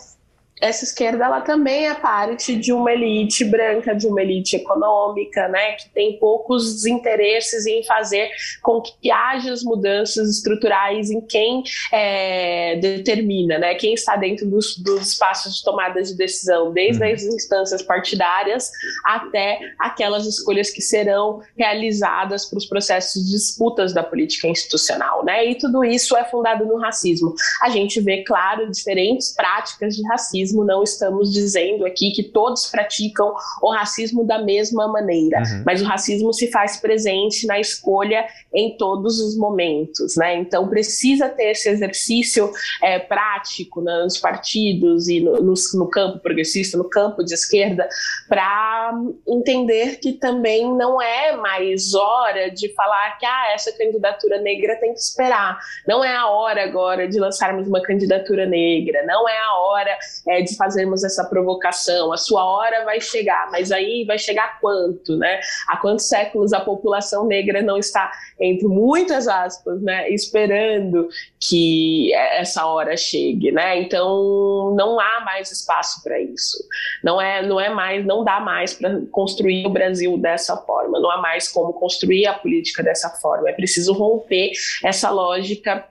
essa 0.60 0.84
esquerda 0.84 1.24
ela 1.24 1.40
também 1.40 1.88
é 1.88 1.94
parte 1.94 2.54
de 2.54 2.72
uma 2.72 2.92
elite 2.92 3.44
branca, 3.44 3.94
de 3.94 4.06
uma 4.06 4.22
elite 4.22 4.56
econômica, 4.56 5.48
né, 5.48 5.72
que 5.72 5.88
tem 5.90 6.18
poucos 6.18 6.86
interesses 6.86 7.66
em 7.66 7.84
fazer 7.84 8.30
com 8.62 8.80
que 8.80 9.10
haja 9.10 9.52
as 9.52 9.62
mudanças 9.62 10.28
estruturais 10.30 11.10
em 11.10 11.20
quem 11.20 11.62
é, 11.92 12.76
determina, 12.76 13.58
né, 13.58 13.74
quem 13.74 13.94
está 13.94 14.16
dentro 14.16 14.48
dos, 14.48 14.76
dos, 14.78 15.14
espaços 15.14 15.56
de 15.56 15.64
tomada 15.64 16.02
de 16.02 16.16
decisão, 16.16 16.72
desde 16.72 17.02
uhum. 17.02 17.12
as 17.12 17.22
instâncias 17.22 17.82
partidárias 17.82 18.70
até 19.04 19.58
aquelas 19.78 20.26
escolhas 20.26 20.70
que 20.70 20.80
serão 20.80 21.40
realizadas 21.56 22.46
para 22.46 22.58
os 22.58 22.66
processos 22.66 23.24
de 23.24 23.32
disputas 23.32 23.92
da 23.92 24.02
política 24.02 24.46
institucional, 24.46 25.24
né, 25.24 25.44
e 25.46 25.56
tudo 25.56 25.84
isso 25.84 26.16
é 26.16 26.24
fundado 26.24 26.64
no 26.64 26.78
racismo. 26.78 27.34
A 27.60 27.68
gente 27.68 28.00
vê, 28.00 28.22
claro, 28.22 28.70
diferentes 28.70 29.34
práticas 29.34 29.96
de 29.96 30.06
racismo 30.08 30.43
racismo, 30.44 30.64
não 30.64 30.82
estamos 30.82 31.32
dizendo 31.32 31.86
aqui 31.86 32.10
que 32.10 32.22
todos 32.22 32.66
praticam 32.66 33.34
o 33.62 33.70
racismo 33.70 34.24
da 34.24 34.42
mesma 34.42 34.86
maneira, 34.88 35.38
uhum. 35.38 35.62
mas 35.64 35.80
o 35.80 35.84
racismo 35.84 36.32
se 36.32 36.50
faz 36.50 36.76
presente 36.76 37.46
na 37.46 37.58
escolha 37.58 38.26
em 38.52 38.76
todos 38.76 39.20
os 39.20 39.36
momentos, 39.36 40.16
né? 40.16 40.36
Então 40.36 40.68
precisa 40.68 41.28
ter 41.28 41.52
esse 41.52 41.68
exercício 41.68 42.50
é, 42.82 42.98
prático 42.98 43.80
nos 43.80 44.18
partidos 44.18 45.08
e 45.08 45.20
no, 45.20 45.36
no, 45.42 45.54
no 45.74 45.88
campo 45.88 46.18
progressista, 46.18 46.76
no 46.76 46.88
campo 46.88 47.24
de 47.24 47.34
esquerda, 47.34 47.88
para 48.28 48.92
entender 49.26 49.98
que 49.98 50.12
também 50.12 50.72
não 50.74 51.00
é 51.00 51.36
mais 51.36 51.94
hora 51.94 52.50
de 52.50 52.72
falar 52.74 53.18
que 53.18 53.26
ah, 53.26 53.52
essa 53.54 53.72
candidatura 53.72 54.40
negra 54.40 54.76
tem 54.76 54.92
que 54.92 55.00
esperar. 55.00 55.58
Não 55.86 56.04
é 56.04 56.14
a 56.14 56.26
hora 56.26 56.64
agora 56.64 57.08
de 57.08 57.18
lançarmos 57.18 57.66
uma 57.66 57.82
candidatura 57.82 58.46
negra, 58.46 59.04
não 59.06 59.28
é 59.28 59.38
a 59.38 59.54
hora 59.58 59.98
é, 60.28 60.33
de 60.42 60.56
fazermos 60.56 61.04
essa 61.04 61.24
provocação. 61.24 62.12
A 62.12 62.16
sua 62.16 62.44
hora 62.44 62.84
vai 62.84 63.00
chegar, 63.00 63.50
mas 63.50 63.70
aí 63.72 64.04
vai 64.06 64.18
chegar 64.18 64.60
quanto, 64.60 65.16
né? 65.16 65.40
Há 65.68 65.76
quantos 65.76 66.08
séculos 66.08 66.52
a 66.52 66.60
população 66.60 67.26
negra 67.26 67.62
não 67.62 67.78
está, 67.78 68.10
entre 68.40 68.66
muitas 68.66 69.28
aspas, 69.28 69.80
né, 69.82 70.08
esperando 70.10 71.08
que 71.40 72.12
essa 72.14 72.66
hora 72.66 72.96
chegue, 72.96 73.52
né? 73.52 73.80
Então 73.80 74.74
não 74.76 74.98
há 75.00 75.20
mais 75.24 75.50
espaço 75.50 76.02
para 76.02 76.20
isso. 76.20 76.56
Não 77.02 77.20
é, 77.20 77.46
não 77.46 77.60
é 77.60 77.68
mais, 77.68 78.04
não 78.04 78.24
dá 78.24 78.40
mais 78.40 78.74
para 78.74 79.00
construir 79.10 79.66
o 79.66 79.70
Brasil 79.70 80.16
dessa 80.18 80.56
forma. 80.56 81.00
Não 81.00 81.10
há 81.10 81.18
mais 81.18 81.48
como 81.48 81.72
construir 81.72 82.26
a 82.26 82.34
política 82.34 82.82
dessa 82.82 83.10
forma. 83.10 83.48
É 83.48 83.52
preciso 83.52 83.92
romper 83.92 84.52
essa 84.82 85.10
lógica 85.10 85.84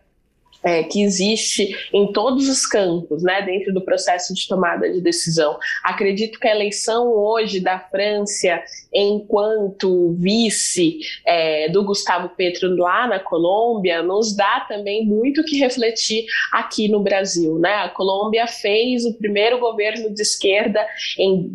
é, 0.64 0.84
que 0.84 1.04
existe 1.04 1.76
em 1.94 2.12
todos 2.12 2.48
os 2.48 2.66
campos, 2.66 3.22
né, 3.24 3.42
dentro 3.42 3.74
do 3.74 3.82
processo 3.82 4.34
de 4.34 4.48
tomada 4.48 4.90
de 4.92 5.02
decisão. 5.02 5.58
Acredito 5.84 6.40
que 6.40 6.48
a 6.48 6.56
eleição 6.56 7.08
hoje 7.10 7.60
da 7.60 7.80
França, 7.80 8.62
enquanto 8.94 10.14
vice 10.14 11.00
é, 11.26 11.70
do 11.70 11.84
Gustavo 11.84 12.30
Petro 12.30 12.76
lá 12.76 13.08
na 13.08 13.20
Colômbia, 13.20 14.02
nos 14.02 14.36
dá 14.36 14.66
também 14.68 15.06
muito 15.06 15.44
que 15.44 15.58
refletir 15.58 16.26
aqui 16.52 16.88
no 16.88 17.02
Brasil. 17.02 17.60
Né? 17.60 17.74
A 17.74 17.90
Colômbia 17.90 18.48
fez 18.48 19.06
o 19.06 19.14
primeiro 19.14 19.60
governo 19.60 20.14
de 20.14 20.22
esquerda 20.22 20.86
em 21.18 21.52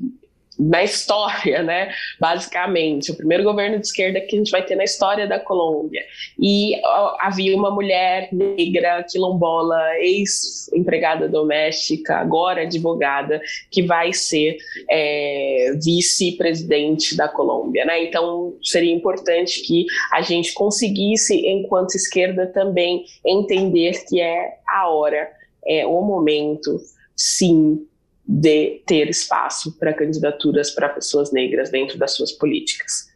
na 0.59 0.83
história, 0.83 1.63
né? 1.63 1.93
Basicamente, 2.19 3.13
o 3.13 3.17
primeiro 3.17 3.45
governo 3.45 3.79
de 3.79 3.87
esquerda 3.87 4.21
que 4.21 4.35
a 4.35 4.39
gente 4.39 4.51
vai 4.51 4.65
ter 4.65 4.75
na 4.75 4.85
história 4.85 5.27
da 5.27 5.39
Colômbia. 5.39 6.03
E 6.39 6.75
ó, 6.85 7.17
havia 7.21 7.57
uma 7.57 7.71
mulher 7.71 8.29
negra, 8.33 9.05
quilombola, 9.05 9.79
ex-empregada 9.99 11.29
doméstica, 11.29 12.17
agora 12.17 12.63
advogada, 12.63 13.41
que 13.71 13.83
vai 13.83 14.13
ser 14.13 14.57
é, 14.91 15.73
vice-presidente 15.83 17.17
da 17.17 17.29
Colômbia, 17.29 17.85
né? 17.85 18.03
Então, 18.05 18.57
seria 18.63 18.93
importante 18.93 19.63
que 19.63 19.87
a 20.13 20.23
gente 20.23 20.53
conseguisse, 20.55 21.37
enquanto 21.47 21.95
esquerda, 21.95 22.47
também 22.47 23.05
entender 23.25 24.05
que 24.09 24.21
é 24.21 24.59
a 24.69 24.89
hora, 24.89 25.31
é 25.65 25.87
o 25.87 26.03
momento, 26.03 26.81
sim, 27.15 27.87
de 28.29 28.83
ter 28.85 29.09
espaço 29.09 29.73
para 29.79 29.95
candidaturas 29.95 30.71
para 30.71 30.91
pessoas 30.91 31.33
negras 31.33 31.71
dentro 31.71 31.99
das 31.99 32.13
suas 32.13 32.31
políticas. 32.31 33.09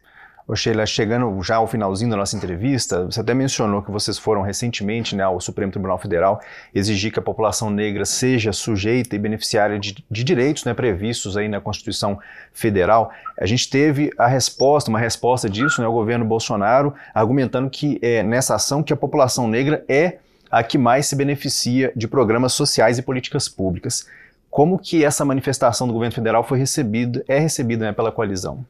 Ô 0.45 0.57
Sheila, 0.57 0.85
chegando 0.85 1.41
já 1.41 1.55
ao 1.55 1.67
finalzinho 1.67 2.11
da 2.11 2.17
nossa 2.17 2.35
entrevista, 2.35 3.05
você 3.05 3.21
até 3.21 3.33
mencionou 3.33 3.81
que 3.81 3.91
vocês 3.91 4.17
foram 4.17 4.41
recentemente 4.41 5.15
né, 5.15 5.23
ao 5.23 5.39
Supremo 5.39 5.71
Tribunal 5.71 5.97
Federal 5.97 6.41
exigir 6.75 7.13
que 7.13 7.19
a 7.19 7.21
população 7.21 7.69
negra 7.69 8.03
seja 8.03 8.51
sujeita 8.51 9.15
e 9.15 9.19
beneficiária 9.19 9.79
de, 9.79 10.03
de 10.11 10.23
direitos 10.23 10.65
né, 10.65 10.73
previstos 10.73 11.37
aí 11.37 11.47
na 11.47 11.61
Constituição 11.61 12.19
Federal. 12.51 13.09
A 13.39 13.45
gente 13.45 13.69
teve 13.69 14.11
a 14.17 14.27
resposta, 14.27 14.89
uma 14.89 14.99
resposta 14.99 15.49
disso, 15.49 15.79
né, 15.79 15.87
o 15.87 15.93
governo 15.93 16.25
Bolsonaro 16.25 16.93
argumentando 17.13 17.69
que 17.69 17.97
é 18.01 18.21
nessa 18.21 18.55
ação 18.55 18.83
que 18.83 18.91
a 18.91 18.97
população 18.97 19.47
negra 19.47 19.85
é 19.87 20.17
a 20.51 20.61
que 20.61 20.77
mais 20.77 21.07
se 21.07 21.15
beneficia 21.15 21.93
de 21.95 22.05
programas 22.05 22.51
sociais 22.51 22.97
e 22.97 23.01
políticas 23.01 23.47
públicas. 23.47 24.05
Como 24.53 24.77
que 24.77 25.03
essa 25.03 25.25
manifestação 25.25 25.87
do 25.87 25.93
governo 25.93 26.13
federal 26.13 26.43
foi 26.43 26.59
recebida, 26.59 27.25
é 27.27 27.39
recebida 27.39 27.85
né, 27.85 27.91
pela 27.91 28.11
coalizão? 28.11 28.63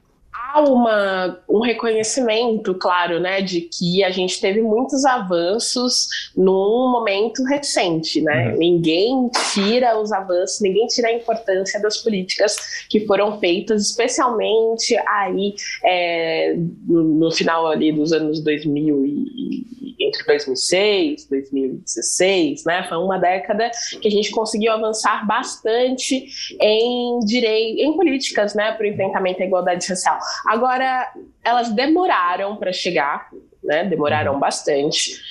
Há 0.54 0.62
uma, 0.62 1.40
um 1.50 1.60
reconhecimento, 1.62 2.76
claro, 2.76 3.20
né, 3.20 3.42
de 3.42 3.62
que 3.62 4.04
a 4.04 4.12
gente 4.12 4.40
teve 4.40 4.62
muitos 4.62 5.04
avanços 5.04 6.08
num 6.38 6.92
momento 6.92 7.44
recente, 7.44 8.22
né? 8.22 8.52
Uhum. 8.52 8.58
Ninguém 8.58 9.30
tira 9.54 10.00
os 10.00 10.12
avanços, 10.12 10.62
ninguém 10.62 10.86
tira 10.88 11.08
a 11.08 11.14
importância 11.14 11.82
das 11.82 11.98
políticas 11.98 12.86
que 12.88 13.06
foram 13.08 13.40
feitas, 13.40 13.82
especialmente 13.82 14.96
aí 15.08 15.56
é, 15.84 16.56
no, 16.88 17.04
no, 17.04 17.32
final 17.32 17.66
ali 17.66 17.92
dos 17.92 18.14
anos 18.14 18.40
2000 18.44 19.06
e 19.06 19.74
entre 20.00 20.24
2006 20.26 21.24
e 21.24 21.30
2016, 21.30 22.66
né? 22.66 22.86
Foi 22.88 22.98
uma 22.98 23.18
década 23.18 23.72
que 24.02 24.08
a 24.08 24.12
gente 24.12 24.30
conseguiu 24.32 24.74
avançar 24.74 25.26
bastante 25.26 26.28
em 26.60 27.20
direito, 27.26 27.80
em 27.80 27.96
políticas, 27.96 28.54
né, 28.54 28.72
para 28.74 28.86
o 28.86 28.90
enfrentamento 28.90 29.42
à 29.42 29.46
igualdade 29.46 29.88
racial. 29.88 30.20
Agora, 30.46 31.12
elas 31.44 31.72
demoraram 31.72 32.56
para 32.56 32.74
chegar, 32.74 33.30
né? 33.64 33.86
Demoraram 33.86 34.34
uhum. 34.34 34.40
bastante. 34.40 35.22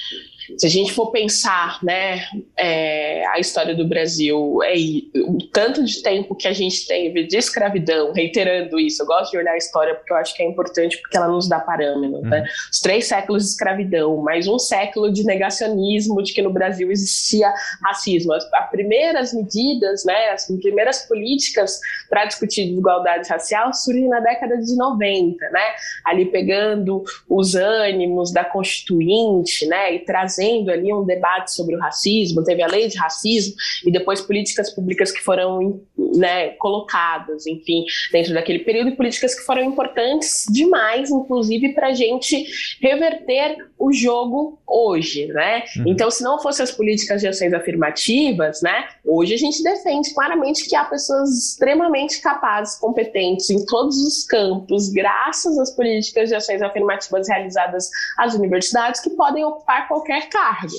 Se 0.58 0.66
a 0.66 0.70
gente 0.70 0.92
for 0.92 1.10
pensar, 1.10 1.78
né, 1.82 2.22
é, 2.56 3.26
a 3.26 3.38
história 3.38 3.74
do 3.74 3.86
Brasil, 3.86 4.60
é, 4.62 4.74
o 5.20 5.38
tanto 5.52 5.84
de 5.84 6.02
tempo 6.02 6.34
que 6.34 6.46
a 6.46 6.52
gente 6.52 6.86
teve 6.86 7.26
de 7.26 7.36
escravidão, 7.36 8.12
reiterando 8.12 8.78
isso, 8.78 9.02
eu 9.02 9.06
gosto 9.06 9.32
de 9.32 9.38
olhar 9.38 9.52
a 9.52 9.56
história 9.56 9.94
porque 9.94 10.12
eu 10.12 10.16
acho 10.16 10.34
que 10.34 10.42
é 10.42 10.46
importante 10.46 10.98
porque 11.00 11.16
ela 11.16 11.28
nos 11.28 11.48
dá 11.48 11.60
parâmetros, 11.60 12.22
né? 12.22 12.38
uhum. 12.38 12.44
né? 12.44 12.48
Os 12.70 12.80
três 12.80 13.06
séculos 13.06 13.42
de 13.44 13.50
escravidão, 13.50 14.16
mais 14.18 14.46
um 14.46 14.58
século 14.58 15.12
de 15.12 15.24
negacionismo 15.24 16.22
de 16.22 16.32
que 16.32 16.42
no 16.42 16.52
Brasil 16.52 16.90
existia 16.90 17.52
racismo. 17.82 18.32
As, 18.32 18.44
as 18.52 18.70
primeiras 18.70 19.32
medidas, 19.32 20.04
né, 20.04 20.30
as 20.30 20.46
primeiras 20.46 21.06
políticas 21.06 21.80
para 22.08 22.24
discutir 22.26 22.68
desigualdade 22.68 23.28
racial 23.28 23.72
surgem 23.72 24.08
na 24.08 24.20
década 24.20 24.56
de 24.58 24.76
90, 24.76 25.50
né? 25.50 25.74
Ali 26.04 26.26
pegando 26.26 27.02
os 27.28 27.54
ânimos 27.54 28.32
da 28.32 28.44
Constituinte, 28.44 29.66
né, 29.66 29.94
e 29.94 29.98
trazendo 30.00 30.41
trazendo 30.42 30.70
ali 30.70 30.92
um 30.92 31.04
debate 31.04 31.52
sobre 31.52 31.76
o 31.76 31.78
racismo, 31.78 32.42
teve 32.42 32.62
a 32.62 32.66
lei 32.66 32.88
de 32.88 32.98
racismo 32.98 33.54
e 33.86 33.92
depois 33.92 34.20
políticas 34.20 34.70
públicas 34.74 35.12
que 35.12 35.20
foram 35.20 35.80
né, 36.16 36.50
colocadas, 36.50 37.46
enfim, 37.46 37.84
dentro 38.10 38.34
daquele 38.34 38.60
período, 38.60 38.90
e 38.90 38.96
políticas 38.96 39.34
que 39.34 39.44
foram 39.44 39.62
importantes 39.62 40.44
demais, 40.50 41.10
inclusive, 41.10 41.72
para 41.74 41.88
a 41.88 41.94
gente 41.94 42.44
reverter 42.80 43.56
o 43.78 43.92
jogo 43.92 44.60
hoje, 44.66 45.26
né? 45.28 45.64
Uhum. 45.76 45.84
Então, 45.86 46.10
se 46.10 46.22
não 46.22 46.40
fossem 46.40 46.64
as 46.64 46.70
políticas 46.70 47.20
de 47.20 47.28
ações 47.28 47.52
afirmativas, 47.52 48.60
né, 48.62 48.84
hoje 49.04 49.34
a 49.34 49.36
gente 49.36 49.62
defende 49.62 50.12
claramente 50.14 50.68
que 50.68 50.76
há 50.76 50.84
pessoas 50.84 51.30
extremamente 51.30 52.20
capazes, 52.20 52.78
competentes 52.78 53.50
em 53.50 53.64
todos 53.66 53.96
os 53.96 54.24
campos, 54.24 54.88
graças 54.90 55.58
às 55.58 55.74
políticas 55.74 56.28
de 56.28 56.34
ações 56.34 56.62
afirmativas 56.62 57.28
realizadas 57.28 57.88
às 58.18 58.34
universidades, 58.34 59.00
que 59.00 59.10
podem 59.10 59.44
ocupar 59.44 59.88
qualquer 59.88 60.21
cargo, 60.26 60.76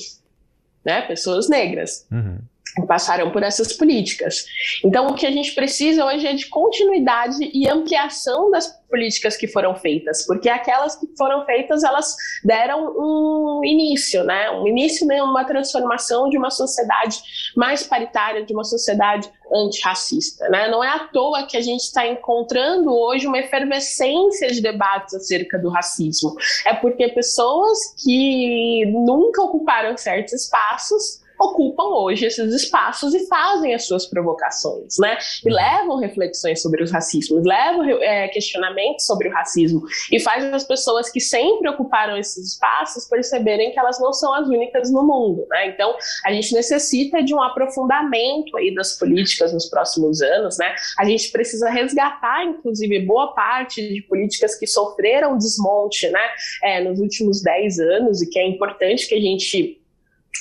né? 0.86 1.02
Pessoas 1.02 1.50
negras. 1.50 2.08
Uhum 2.12 2.40
passaram 2.88 3.30
por 3.30 3.44
essas 3.44 3.74
políticas. 3.74 4.46
Então, 4.84 5.08
o 5.08 5.14
que 5.14 5.26
a 5.26 5.32
gente 5.32 5.54
precisa 5.54 6.06
hoje 6.06 6.26
é 6.26 6.34
de 6.34 6.48
continuidade 6.48 7.50
e 7.54 7.70
ampliação 7.70 8.50
das 8.50 8.68
políticas 8.94 9.36
que 9.36 9.48
foram 9.48 9.76
feitas, 9.76 10.24
porque 10.28 10.48
aquelas 10.48 10.96
que 10.96 11.08
foram 11.18 11.44
feitas, 11.48 11.84
elas 11.84 12.16
deram 12.44 12.94
um 12.96 13.62
início, 13.64 14.24
né? 14.24 14.52
Um 14.52 14.68
início 14.68 15.08
de 15.08 15.20
uma 15.20 15.44
transformação 15.46 16.30
de 16.30 16.38
uma 16.38 16.52
sociedade 16.52 17.20
mais 17.58 17.82
paritária, 17.82 18.46
de 18.46 18.54
uma 18.54 18.64
sociedade 18.64 19.28
antirracista, 19.52 20.48
né? 20.50 20.70
Não 20.70 20.84
é 20.84 20.90
à 20.90 21.00
toa 21.08 21.48
que 21.48 21.58
a 21.58 21.62
gente 21.62 21.80
está 21.80 22.06
encontrando 22.06 22.96
hoje 22.96 23.26
uma 23.26 23.40
efervescência 23.40 24.50
de 24.50 24.62
debates 24.62 25.16
acerca 25.16 25.58
do 25.58 25.70
racismo. 25.70 26.36
É 26.64 26.76
porque 26.76 27.08
pessoas 27.08 27.80
que 28.04 28.86
nunca 28.86 29.42
ocuparam 29.42 29.98
certos 29.98 30.34
espaços 30.34 31.23
ocupam 31.44 31.84
hoje 31.84 32.26
esses 32.26 32.54
espaços 32.54 33.14
e 33.14 33.28
fazem 33.28 33.74
as 33.74 33.86
suas 33.86 34.06
provocações, 34.06 34.96
né? 35.00 35.18
E 35.46 35.50
levam 35.50 35.98
reflexões 36.00 36.62
sobre 36.62 36.84
os 36.84 36.92
racismos, 36.92 37.44
levam 37.46 37.86
é, 38.02 38.28
questionamentos 38.30 39.06
sobre 39.06 39.28
o 39.28 39.32
racismo 39.32 39.84
e 40.12 40.20
fazem 40.20 40.54
as 40.54 40.64
pessoas 40.64 41.10
que 41.10 41.20
sempre 41.20 41.70
ocuparam 41.70 42.18
esses 42.18 42.54
espaços 42.54 43.08
perceberem 43.08 43.72
que 43.72 43.80
elas 43.80 44.00
não 44.00 44.14
são 44.14 44.34
as 44.34 44.48
únicas 44.48 44.92
no 44.92 45.04
mundo, 45.04 45.46
né? 45.50 45.68
Então, 45.68 45.96
a 46.26 46.32
gente 46.32 46.54
necessita 46.54 47.24
de 47.24 47.34
um 47.34 47.42
aprofundamento 47.42 48.56
aí 48.58 48.74
das 48.74 48.98
políticas 48.98 49.54
nos 49.54 49.68
próximos 49.68 50.22
anos, 50.22 50.58
né? 50.58 50.74
A 50.98 51.06
gente 51.06 51.32
precisa 51.32 51.70
resgatar, 51.70 52.46
inclusive, 52.46 53.00
boa 53.06 53.34
parte 53.34 53.82
de 53.82 54.02
políticas 54.04 54.56
que 54.56 54.68
sofreram 54.68 55.38
desmonte, 55.38 56.10
né? 56.10 56.30
É, 56.64 56.82
nos 56.82 57.00
últimos 57.00 57.42
10 57.42 57.80
anos 57.80 58.22
e 58.22 58.30
que 58.30 58.40
é 58.40 58.48
importante 58.48 59.08
que 59.08 59.16
a 59.16 59.22
gente 59.22 59.83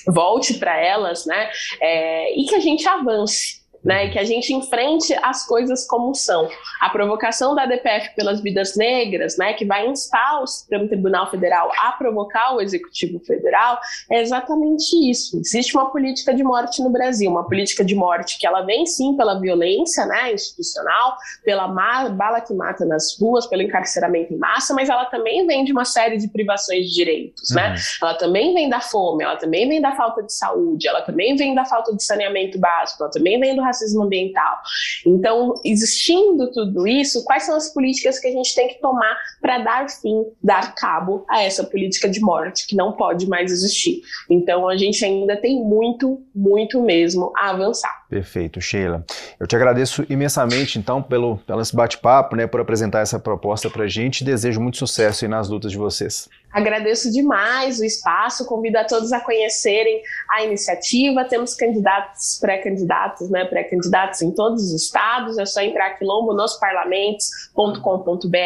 volte 0.07 0.55
para 0.55 0.79
elas, 0.79 1.27
né? 1.27 1.51
É, 1.81 2.39
e 2.39 2.45
que 2.45 2.55
a 2.55 2.61
gente 2.61 2.87
avance 2.89 3.62
né, 3.85 4.09
que 4.11 4.19
a 4.19 4.25
gente 4.25 4.53
enfrente 4.53 5.15
as 5.23 5.47
coisas 5.47 5.87
como 5.87 6.15
são. 6.15 6.49
A 6.81 6.91
provocação 6.91 7.55
da 7.55 7.67
DPF 7.67 8.15
pelas 8.15 8.41
vidas 8.41 8.77
negras, 8.77 9.37
né, 9.37 9.53
que 9.55 9.65
vai 9.65 9.87
instar 9.87 10.43
o 10.43 10.47
Supremo 10.47 10.89
Tribunal 10.89 11.31
Federal 11.31 11.71
a 11.79 11.93
provocar 11.93 12.55
o 12.55 12.61
Executivo 12.61 13.19
Federal, 13.21 13.79
é 14.11 14.21
exatamente 14.21 14.95
isso. 15.11 15.39
Existe 15.41 15.77
uma 15.77 15.91
política 15.91 16.35
de 16.35 16.43
morte 16.43 16.83
no 16.83 16.91
Brasil, 16.91 17.31
uma 17.31 17.47
política 17.47 17.85
de 17.85 17.95
morte 17.95 18.39
que 18.39 18.47
ela 18.47 18.63
vem 18.63 18.87
sim 18.87 19.17
pela 19.17 19.41
violência, 19.41 20.07
né, 20.07 20.33
institucional, 20.33 21.17
pela 21.45 21.69
bala 21.69 22.41
que 22.41 22.55
mata 22.55 22.85
nas 22.85 23.19
ruas, 23.19 23.47
pelo 23.47 23.63
encarceramento 23.63 24.33
em 24.33 24.39
massa, 24.39 24.75
mas 24.75 24.89
ela 24.89 25.07
também 25.07 25.47
vem 25.47 25.65
de 25.65 25.73
uma 25.73 25.85
série 25.85 26.19
de 26.19 26.29
privações 26.29 26.87
de 26.87 26.95
direitos, 26.95 27.51
né? 27.51 27.69
uhum. 27.69 27.73
né? 27.73 27.81
Ela 28.03 28.15
também 28.15 28.55
vem 28.55 28.69
da 28.69 28.81
fome, 28.81 29.25
ela 29.25 29.37
também 29.37 29.69
vem 29.69 29.81
da 29.81 29.93
falta 29.95 30.23
de 30.23 30.33
saúde, 30.33 30.87
ela 30.87 31.03
também 31.03 31.37
vem 31.37 31.55
da 31.55 31.65
falta 31.65 31.95
de 31.95 32.03
saneamento 32.03 32.59
básico, 32.59 33.03
ela 33.03 33.11
também 33.11 33.39
vem 33.41 33.55
do 33.57 33.63
racismo 33.73 34.03
ambiental. 34.03 34.59
Então, 35.07 35.55
existindo 35.65 36.51
tudo 36.53 36.87
isso, 36.87 37.25
quais 37.25 37.45
são 37.45 37.57
as 37.57 37.73
políticas 37.73 38.19
que 38.19 38.29
a 38.29 38.31
gente 38.31 38.55
tem 38.55 38.69
que 38.69 38.81
tomar 38.81 39.17
para 39.41 39.59
dar 39.59 39.89
fim, 39.89 40.25
dar 40.43 40.75
cabo 40.75 41.25
a 41.29 41.43
essa 41.43 41.65
política 41.65 42.09
de 42.09 42.21
morte 42.21 42.67
que 42.67 42.77
não 42.77 42.93
pode 42.93 43.27
mais 43.27 43.51
existir? 43.51 44.03
Então, 44.31 44.69
a 44.69 44.77
gente 44.77 45.05
ainda 45.05 45.37
tem 45.37 45.63
muito, 45.63 46.23
muito 46.35 46.83
mesmo 46.83 47.33
a 47.37 47.51
avançar. 47.51 48.07
Perfeito, 48.09 48.61
Sheila. 48.61 49.05
Eu 49.41 49.47
te 49.47 49.57
agradeço 49.57 50.05
imensamente, 50.09 50.79
então, 50.79 51.03
pelo, 51.03 51.39
pelo 51.39 51.61
esse 51.63 51.75
bate-papo, 51.75 52.37
né, 52.37 52.47
por 52.47 52.61
apresentar 52.61 53.01
essa 53.01 53.19
proposta 53.19 53.71
para 53.71 53.85
a 53.85 53.89
gente 53.89 54.23
desejo 54.23 54.61
muito 54.61 54.77
sucesso 54.77 55.27
nas 55.29 55.49
lutas 55.49 55.73
de 55.73 55.79
vocês. 55.79 56.29
Agradeço 56.53 57.11
demais 57.11 57.81
o 57.81 57.85
espaço, 57.85 58.45
convido 58.45 58.79
a 58.79 58.85
todos 58.85 59.11
a 59.13 59.21
conhecerem 59.21 60.03
a 60.31 60.45
iniciativa. 60.45 61.25
Temos 61.25 61.55
candidatos, 61.55 62.39
pré-candidatos, 62.41 63.31
né, 63.31 63.47
pré-candidatos 63.47 64.21
em 64.21 64.31
todos 64.31 64.65
os 64.65 64.73
estados. 64.73 65.39
É 65.39 65.47
só 65.47 65.63
entrar 65.63 65.99
quilombonosparlamentos.com.br 65.99 68.37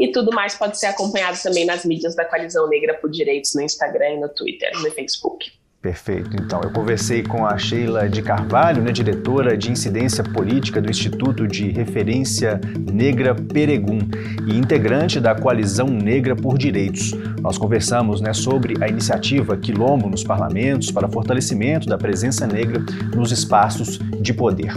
e 0.00 0.10
tudo 0.10 0.34
mais 0.34 0.54
pode 0.54 0.78
ser 0.78 0.86
acompanhado 0.86 1.38
também 1.42 1.66
nas 1.66 1.84
mídias 1.84 2.16
da 2.16 2.24
Coalizão 2.24 2.66
Negra 2.68 2.94
por 2.94 3.10
Direitos 3.10 3.54
no 3.54 3.60
Instagram, 3.60 4.20
no 4.20 4.30
Twitter, 4.30 4.72
no 4.80 4.90
Facebook. 4.90 5.52
Perfeito. 5.84 6.30
Então, 6.42 6.62
eu 6.64 6.70
conversei 6.70 7.22
com 7.22 7.46
a 7.46 7.58
Sheila 7.58 8.08
de 8.08 8.22
Carvalho, 8.22 8.82
né, 8.82 8.90
diretora 8.90 9.54
de 9.54 9.70
incidência 9.70 10.24
política 10.24 10.80
do 10.80 10.88
Instituto 10.88 11.46
de 11.46 11.70
Referência 11.70 12.58
Negra 12.90 13.34
Peregum 13.34 13.98
e 14.46 14.56
integrante 14.56 15.20
da 15.20 15.34
Coalizão 15.34 15.86
Negra 15.88 16.34
por 16.34 16.56
Direitos. 16.56 17.12
Nós 17.38 17.58
conversamos 17.58 18.22
né, 18.22 18.32
sobre 18.32 18.82
a 18.82 18.88
iniciativa 18.88 19.58
Quilombo 19.58 20.08
nos 20.08 20.24
parlamentos 20.24 20.90
para 20.90 21.06
fortalecimento 21.06 21.86
da 21.86 21.98
presença 21.98 22.46
negra 22.46 22.82
nos 23.14 23.30
espaços 23.30 23.98
de 24.22 24.32
poder. 24.32 24.72